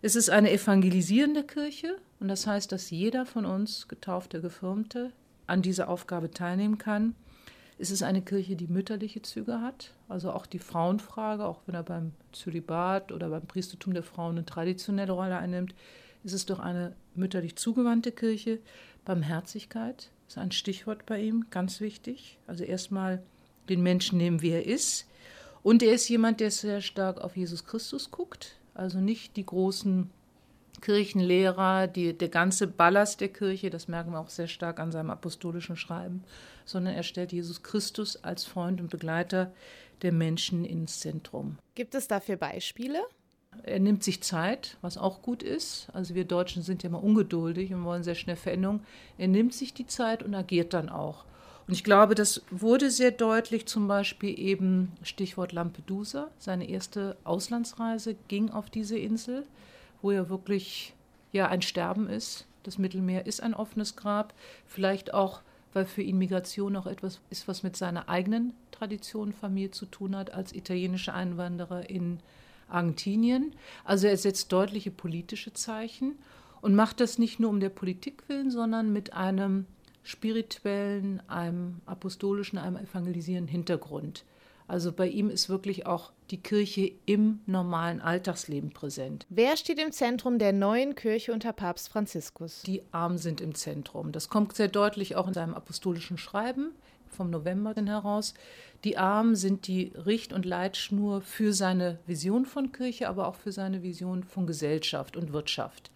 Es 0.03 0.17
ist 0.17 0.31
eine 0.31 0.51
evangelisierende 0.51 1.45
Kirche 1.45 1.97
und 2.21 2.29
das 2.29 2.47
heißt, 2.47 2.71
dass 2.73 2.91
jeder 2.91 3.25
von 3.25 3.47
uns, 3.47 3.89
getaufte, 3.89 4.41
gefirmte, 4.41 5.13
an 5.47 5.63
dieser 5.63 5.89
Aufgabe 5.89 6.31
teilnehmen 6.31 6.79
kann. 6.79 7.15
Es 7.79 7.91
ist 7.91 8.03
eine 8.03 8.23
Kirche, 8.23 8.55
die 8.55 8.69
mütterliche 8.69 9.23
Züge 9.23 9.61
hat, 9.61 9.93
also 10.09 10.31
auch 10.31 10.47
die 10.47 10.61
Frauenfrage, 10.61 11.45
auch 11.45 11.61
wenn 11.67 11.75
er 11.75 11.83
beim 11.83 12.13
Zölibat 12.33 13.11
oder 13.11 13.29
beim 13.29 13.47
Priestertum 13.47 13.95
der 13.95 14.05
Frauen 14.05 14.37
eine 14.37 14.47
traditionelle 14.47 15.13
Rolle 15.13 15.37
einnimmt, 15.37 15.75
ist 16.23 16.33
es 16.33 16.47
doch 16.47 16.61
eine 16.61 16.95
mütterlich 17.15 17.57
zugewandte 17.57 18.13
Kirche. 18.13 18.61
Barmherzigkeit 19.05 20.11
ist 20.29 20.39
ein 20.39 20.53
Stichwort 20.53 21.05
bei 21.05 21.21
ihm, 21.21 21.47
ganz 21.51 21.81
wichtig. 21.81 22.39
Also 22.47 22.65
erstmal 22.65 23.23
den 23.69 23.83
Menschen 23.83 24.19
nehmen, 24.19 24.41
wie 24.41 24.51
er 24.51 24.67
ist. 24.67 25.07
Und 25.63 25.83
er 25.83 25.95
ist 25.95 26.09
jemand, 26.09 26.41
der 26.41 26.51
sehr 26.51 26.81
stark 26.81 27.21
auf 27.21 27.37
Jesus 27.37 27.65
Christus 27.65 28.11
guckt, 28.11 28.57
also 28.75 28.99
nicht 28.99 29.37
die 29.37 29.47
großen 29.47 30.11
Kirchenlehrer, 30.81 31.87
die, 31.87 32.17
der 32.17 32.29
ganze 32.29 32.67
Ballast 32.67 33.21
der 33.21 33.29
Kirche, 33.29 33.71
das 33.71 33.89
merken 33.89 34.13
wir 34.13 34.21
auch 34.21 34.29
sehr 34.29 34.49
stark 34.49 34.81
an 34.81 34.93
seinem 34.93 35.11
apostolischen 35.11 35.77
Schreiben, 35.77 36.25
sondern 36.65 36.95
er 36.95 37.03
stellt 37.03 37.33
Jesus 37.33 37.63
Christus 37.63 38.23
als 38.23 38.45
Freund 38.45 38.81
und 38.81 38.91
Begleiter 38.91 39.53
der 40.03 40.13
Menschen 40.13 40.65
ins 40.65 41.01
Zentrum. 41.01 41.59
Gibt 41.75 41.95
es 41.95 42.09
dafür 42.09 42.37
Beispiele? 42.37 43.01
Er 43.63 43.79
nimmt 43.79 44.03
sich 44.03 44.23
Zeit, 44.23 44.77
was 44.81 44.99
auch 44.99 45.23
gut 45.23 45.43
ist. 45.43 45.89
Also 45.93 46.15
wir 46.15 46.25
Deutschen 46.25 46.63
sind 46.63 46.83
ja 46.83 46.91
mal 46.91 46.99
ungeduldig 46.99 47.73
und 47.73 47.85
wollen 47.85 48.03
sehr 48.03 48.17
schnell 48.17 48.37
Veränderung. 48.37 48.81
Er 49.17 49.29
nimmt 49.29 49.55
sich 49.55 49.73
die 49.73 49.87
Zeit 49.87 50.23
und 50.23 50.35
agiert 50.35 50.75
dann 50.75 50.89
auch. 50.89 51.25
Und 51.67 51.73
ich 51.73 51.85
glaube, 51.85 52.15
das 52.15 52.43
wurde 52.51 52.91
sehr 52.91 53.11
deutlich, 53.11 53.67
zum 53.67 53.89
Beispiel 53.89 54.39
eben 54.39 54.93
Stichwort 55.03 55.53
Lampedusa. 55.53 56.31
Seine 56.39 56.69
erste 56.69 57.17
Auslandsreise 57.25 58.17
ging 58.29 58.51
auf 58.51 58.69
diese 58.69 58.99
Insel, 58.99 59.47
wo 60.05 60.13
ja 60.13 60.29
wirklich 60.29 60.95
ja 61.33 61.49
ein 61.49 61.63
Sterben 61.63 62.09
ist. 62.09 62.47
Das 62.63 62.77
Mittelmeer 62.77 63.27
ist 63.27 63.43
ein 63.43 63.55
offenes 63.55 63.97
Grab. 63.97 64.35
Vielleicht 64.67 65.15
auch, 65.15 65.41
weil 65.73 65.87
für 65.87 66.03
ihn 66.03 66.19
Migration 66.19 66.77
auch 66.77 66.87
etwas 66.87 67.21
ist, 67.31 67.49
was 67.49 67.63
mit 67.63 67.75
seiner 67.75 68.09
eigenen 68.09 68.53
Tradition, 68.71 69.33
Familie 69.33 69.71
zu 69.71 69.87
tun 69.87 70.15
hat, 70.15 70.33
als 70.33 70.55
italienischer 70.55 71.15
Einwanderer 71.15 71.89
in 71.89 72.21
Argentinien. 72.69 73.55
Also 73.85 74.07
er 74.07 74.17
setzt 74.19 74.53
deutliche 74.53 74.91
politische 74.91 75.55
Zeichen 75.55 76.19
und 76.61 76.75
macht 76.75 77.01
das 77.01 77.19
nicht 77.19 77.41
nur 77.41 77.49
um 77.49 77.61
der 77.61 77.71
Politik 77.71 78.29
willen, 78.29 78.51
sondern 78.51 78.93
mit 78.93 79.15
einem 79.15 79.65
spirituellen, 80.03 81.23
einem 81.31 81.81
apostolischen, 81.87 82.59
einem 82.59 82.77
evangelisierenden 82.77 83.51
Hintergrund. 83.51 84.25
Also 84.67 84.93
bei 84.93 85.09
ihm 85.09 85.29
ist 85.29 85.49
wirklich 85.49 85.87
auch 85.87 86.13
die 86.31 86.41
Kirche 86.41 86.93
im 87.05 87.41
normalen 87.47 88.01
Alltagsleben 88.01 88.71
präsent. 88.71 89.27
Wer 89.29 89.57
steht 89.57 89.79
im 89.79 89.93
Zentrum 89.93 90.39
der 90.39 90.53
neuen 90.53 90.95
Kirche 90.95 91.33
unter 91.33 91.53
Papst 91.53 91.91
Franziskus? 91.91 92.63
Die 92.63 92.83
Armen 92.91 93.19
sind 93.19 93.41
im 93.43 93.55
Zentrum. 93.55 94.11
Das 94.11 94.31
kommt 94.31 94.57
sehr 94.57 94.69
deutlich 94.69 95.17
auch 95.17 95.29
in 95.29 95.35
seinem 95.35 95.55
apostolischen 95.55 96.17
Schreiben 96.17 96.71
vom 97.15 97.31
November 97.31 97.75
heraus. 97.75 98.35
Die 98.85 98.99
Armen 98.99 99.37
sind 99.37 99.67
die 99.67 99.93
Richt- 99.95 100.33
und 100.33 100.45
Leitschnur 100.45 101.21
für 101.21 101.53
seine 101.53 101.99
Vision 102.07 102.45
von 102.45 102.73
Kirche, 102.73 103.09
aber 103.09 103.29
auch 103.29 103.37
für 103.37 103.53
seine 103.53 103.83
Vision 103.83 104.25
von 104.25 104.47
Gesellschaft 104.47 105.17
und 105.17 105.33
Wirtschaft. 105.33 105.91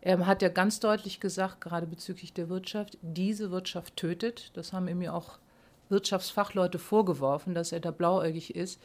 Er 0.00 0.26
hat 0.26 0.42
ja 0.42 0.48
ganz 0.48 0.80
deutlich 0.80 1.20
gesagt, 1.20 1.60
gerade 1.60 1.86
bezüglich 1.86 2.32
der 2.32 2.48
Wirtschaft, 2.48 2.96
diese 3.02 3.50
Wirtschaft 3.50 3.96
tötet. 3.96 4.50
Das 4.54 4.72
haben 4.72 4.88
ihm 4.88 5.02
ja 5.02 5.12
auch 5.12 5.38
Wirtschaftsfachleute 5.90 6.78
vorgeworfen, 6.78 7.54
dass 7.54 7.72
er 7.72 7.80
da 7.80 7.90
blauäugig 7.90 8.54
ist. 8.54 8.80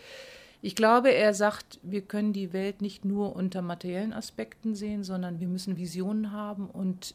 Ich 0.61 0.75
glaube, 0.75 1.13
er 1.13 1.33
sagt, 1.33 1.79
wir 1.83 2.01
können 2.01 2.33
die 2.33 2.51
Welt 2.51 2.81
nicht 2.81 3.05
nur 3.05 3.35
unter 3.35 3.61
materiellen 3.61 4.13
Aspekten 4.13 4.73
sehen, 4.73 5.03
sondern 5.03 5.39
wir 5.39 5.47
müssen 5.47 5.77
Visionen 5.77 6.31
haben 6.31 6.69
und 6.69 7.13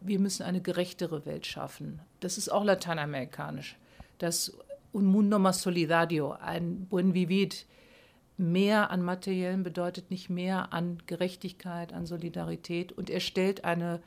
wir 0.00 0.18
müssen 0.18 0.42
eine 0.42 0.60
gerechtere 0.60 1.24
Welt 1.26 1.46
schaffen. 1.46 2.00
Das 2.20 2.38
ist 2.38 2.50
auch 2.50 2.64
lateinamerikanisch. 2.64 3.76
Das 4.18 4.52
Un 4.92 5.06
mundo 5.06 5.38
más 5.38 5.62
solidario, 5.62 6.32
ein 6.32 6.86
buen 6.86 7.14
vivir, 7.14 7.50
mehr 8.36 8.90
an 8.90 9.02
Materiellen 9.02 9.62
bedeutet 9.62 10.10
nicht 10.10 10.28
mehr 10.30 10.72
an 10.72 10.98
Gerechtigkeit, 11.06 11.92
an 11.92 12.06
Solidarität. 12.06 12.90
Und 12.90 13.08
er 13.08 13.20
stellt 13.20 13.64
eine 13.64 14.00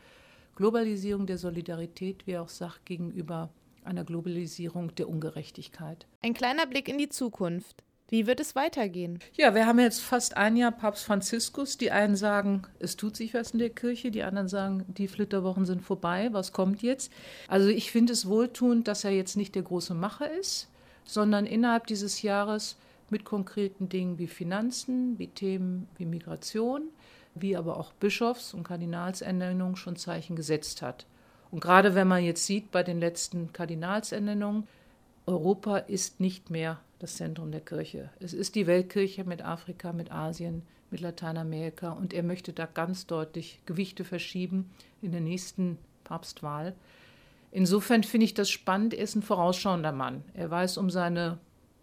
Globalisierung 0.55 1.25
der 1.25 1.38
Solidarität, 1.38 2.27
wie 2.27 2.31
er 2.31 2.41
auch 2.41 2.49
sagt, 2.49 2.86
gegenüber 2.86 3.49
einer 3.86 4.04
Globalisierung 4.04 4.96
der 4.96 5.10
Ungerechtigkeit. 5.10 6.08
Ein 6.22 6.34
kleiner 6.34 6.65
Blick 6.65 6.88
in 6.88 6.98
die 6.98 7.10
Zukunft. 7.10 7.84
Wie 8.10 8.28
wird 8.28 8.39
es 8.39 8.56
weitergehen? 8.56 9.19
Ja, 9.34 9.56
wir 9.56 9.65
haben 9.65 9.80
jetzt 9.80 10.02
fast 10.02 10.38
ein 10.38 10.56
Jahr 10.56 10.72
Papst 10.72 11.04
Franziskus. 11.04 11.78
Die 11.78 11.89
einen 11.89 12.15
sagen, 12.15 12.63
es 12.78 12.96
tut 12.96 13.15
sich 13.15 13.34
was 13.34 13.52
in 13.52 13.60
der 13.60 13.72
Kirche, 13.72 14.12
die 14.12 14.24
anderen 14.24 14.48
sagen, 14.48 14.86
die 14.88 15.08
Flitterwochen 15.08 15.65
sind 15.65 15.82
vorbei, 15.82 16.30
was 16.32 16.52
kommt 16.52 16.84
jetzt? 16.84 17.12
Also 17.48 17.69
ich 17.69 17.91
finde 17.91 18.13
es 18.13 18.28
wohltuend, 18.28 18.88
dass 18.88 19.04
er 19.04 19.12
jetzt 19.12 19.36
nicht 19.36 19.56
der 19.56 19.63
große 19.63 19.96
Macher 19.96 20.32
ist, 20.32 20.69
sondern 21.06 21.46
innerhalb 21.46 21.88
dieses 21.88 22.22
Jahres 22.22 22.78
mit 23.10 23.26
konkreten 23.26 23.89
Dingen 23.89 24.19
wie 24.19 24.28
Finanzen, 24.28 25.17
wie 25.17 25.28
Themen 25.28 25.88
wie 25.98 26.06
Migration, 26.06 26.89
wie 27.36 27.56
aber 27.58 27.78
auch 27.78 27.93
Bischofs- 27.93 28.54
und 28.54 28.63
Kardinalsernennungen 28.63 29.76
schon 29.76 29.96
Zeichen 29.96 30.36
gesetzt 30.36 30.82
hat. 30.82 31.08
Und 31.53 31.59
gerade 31.59 31.93
wenn 31.93 32.07
man 32.07 32.23
jetzt 32.23 32.47
sieht 32.47 32.71
bei 32.71 32.81
den 32.81 32.99
letzten 32.99 33.53
Kardinalsernennungen, 33.53 34.67
Europa 35.27 35.77
ist 35.77 36.19
nicht 36.19 36.49
mehr 36.49 36.81
das 36.97 37.17
Zentrum 37.17 37.51
der 37.51 37.61
Kirche. 37.61 38.09
Es 38.19 38.33
ist 38.33 38.55
die 38.55 38.65
Weltkirche 38.65 39.23
mit 39.23 39.45
Afrika, 39.45 39.93
mit 39.93 40.11
Asien, 40.11 40.63
mit 40.89 40.99
Lateinamerika 40.99 41.91
und 41.91 42.11
er 42.11 42.23
möchte 42.23 42.53
da 42.53 42.65
ganz 42.65 43.05
deutlich 43.05 43.59
Gewichte 43.67 44.03
verschieben 44.03 44.71
in 45.03 45.11
der 45.11 45.21
nächsten 45.21 45.77
Papstwahl. 46.03 46.73
Insofern 47.51 48.01
finde 48.01 48.25
ich 48.25 48.33
das 48.33 48.49
spannend. 48.49 48.95
Er 48.95 49.03
ist 49.03 49.15
ein 49.15 49.21
vorausschauender 49.21 49.91
Mann. 49.91 50.23
Er 50.33 50.49
weiß 50.49 50.79
um 50.79 50.89
seine 50.89 51.37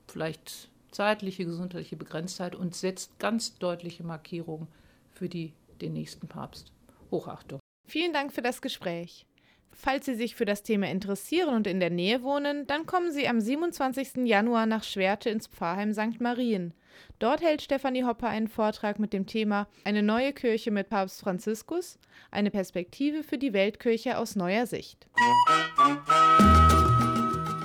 vielleicht 0.09 0.68
zeitliche, 0.90 1.44
gesundheitliche 1.44 1.96
Begrenztheit 1.96 2.56
und 2.56 2.74
setzt 2.74 3.20
ganz 3.20 3.56
deutliche 3.59 4.02
Markierungen 4.02 4.66
für 5.12 5.28
die, 5.28 5.52
den 5.80 5.92
nächsten 5.92 6.26
Papst. 6.26 6.72
Hochachtung. 7.12 7.61
Vielen 7.87 8.12
Dank 8.12 8.33
für 8.33 8.42
das 8.42 8.61
Gespräch. 8.61 9.26
Falls 9.72 10.06
Sie 10.06 10.14
sich 10.14 10.35
für 10.35 10.44
das 10.44 10.62
Thema 10.62 10.88
interessieren 10.90 11.54
und 11.54 11.66
in 11.66 11.80
der 11.80 11.90
Nähe 11.90 12.22
wohnen, 12.22 12.66
dann 12.66 12.87
kommen 12.87 13.12
Sie 13.12 13.26
am 13.28 13.40
27. 13.40 14.26
Januar 14.26 14.66
nach 14.66 14.85
Schwerte 14.85 15.30
ins 15.30 15.46
Pfarrheim 15.46 15.92
St. 15.92 16.20
Marien. 16.20 16.74
Dort 17.18 17.40
hält 17.40 17.62
Stefanie 17.62 18.04
Hopper 18.04 18.28
einen 18.28 18.48
Vortrag 18.48 18.98
mit 18.98 19.12
dem 19.12 19.26
Thema 19.26 19.68
Eine 19.85 20.02
neue 20.02 20.33
Kirche 20.33 20.70
mit 20.70 20.88
Papst 20.88 21.20
Franziskus, 21.20 21.98
eine 22.30 22.50
Perspektive 22.50 23.22
für 23.22 23.38
die 23.38 23.52
Weltkirche 23.52 24.18
aus 24.18 24.37
neuer 24.37 24.66
Sicht. 24.66 25.06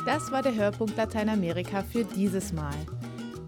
Das 0.05 0.31
war 0.31 0.43
der 0.43 0.55
Hörpunkt 0.55 0.95
Lateinamerika 0.95 1.81
für 1.83 2.03
dieses 2.03 2.53
Mal. 2.53 2.75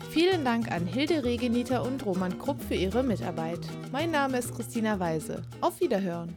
Vielen 0.09 0.43
Dank 0.43 0.71
an 0.71 0.87
Hilde 0.87 1.23
Regeniter 1.23 1.83
und 1.83 2.05
Roman 2.05 2.39
Krupp 2.39 2.61
für 2.61 2.73
ihre 2.73 3.03
Mitarbeit. 3.03 3.59
Mein 3.91 4.09
Name 4.09 4.39
ist 4.39 4.55
Christina 4.55 4.99
Weise. 4.99 5.43
Auf 5.61 5.79
Wiederhören. 5.79 6.35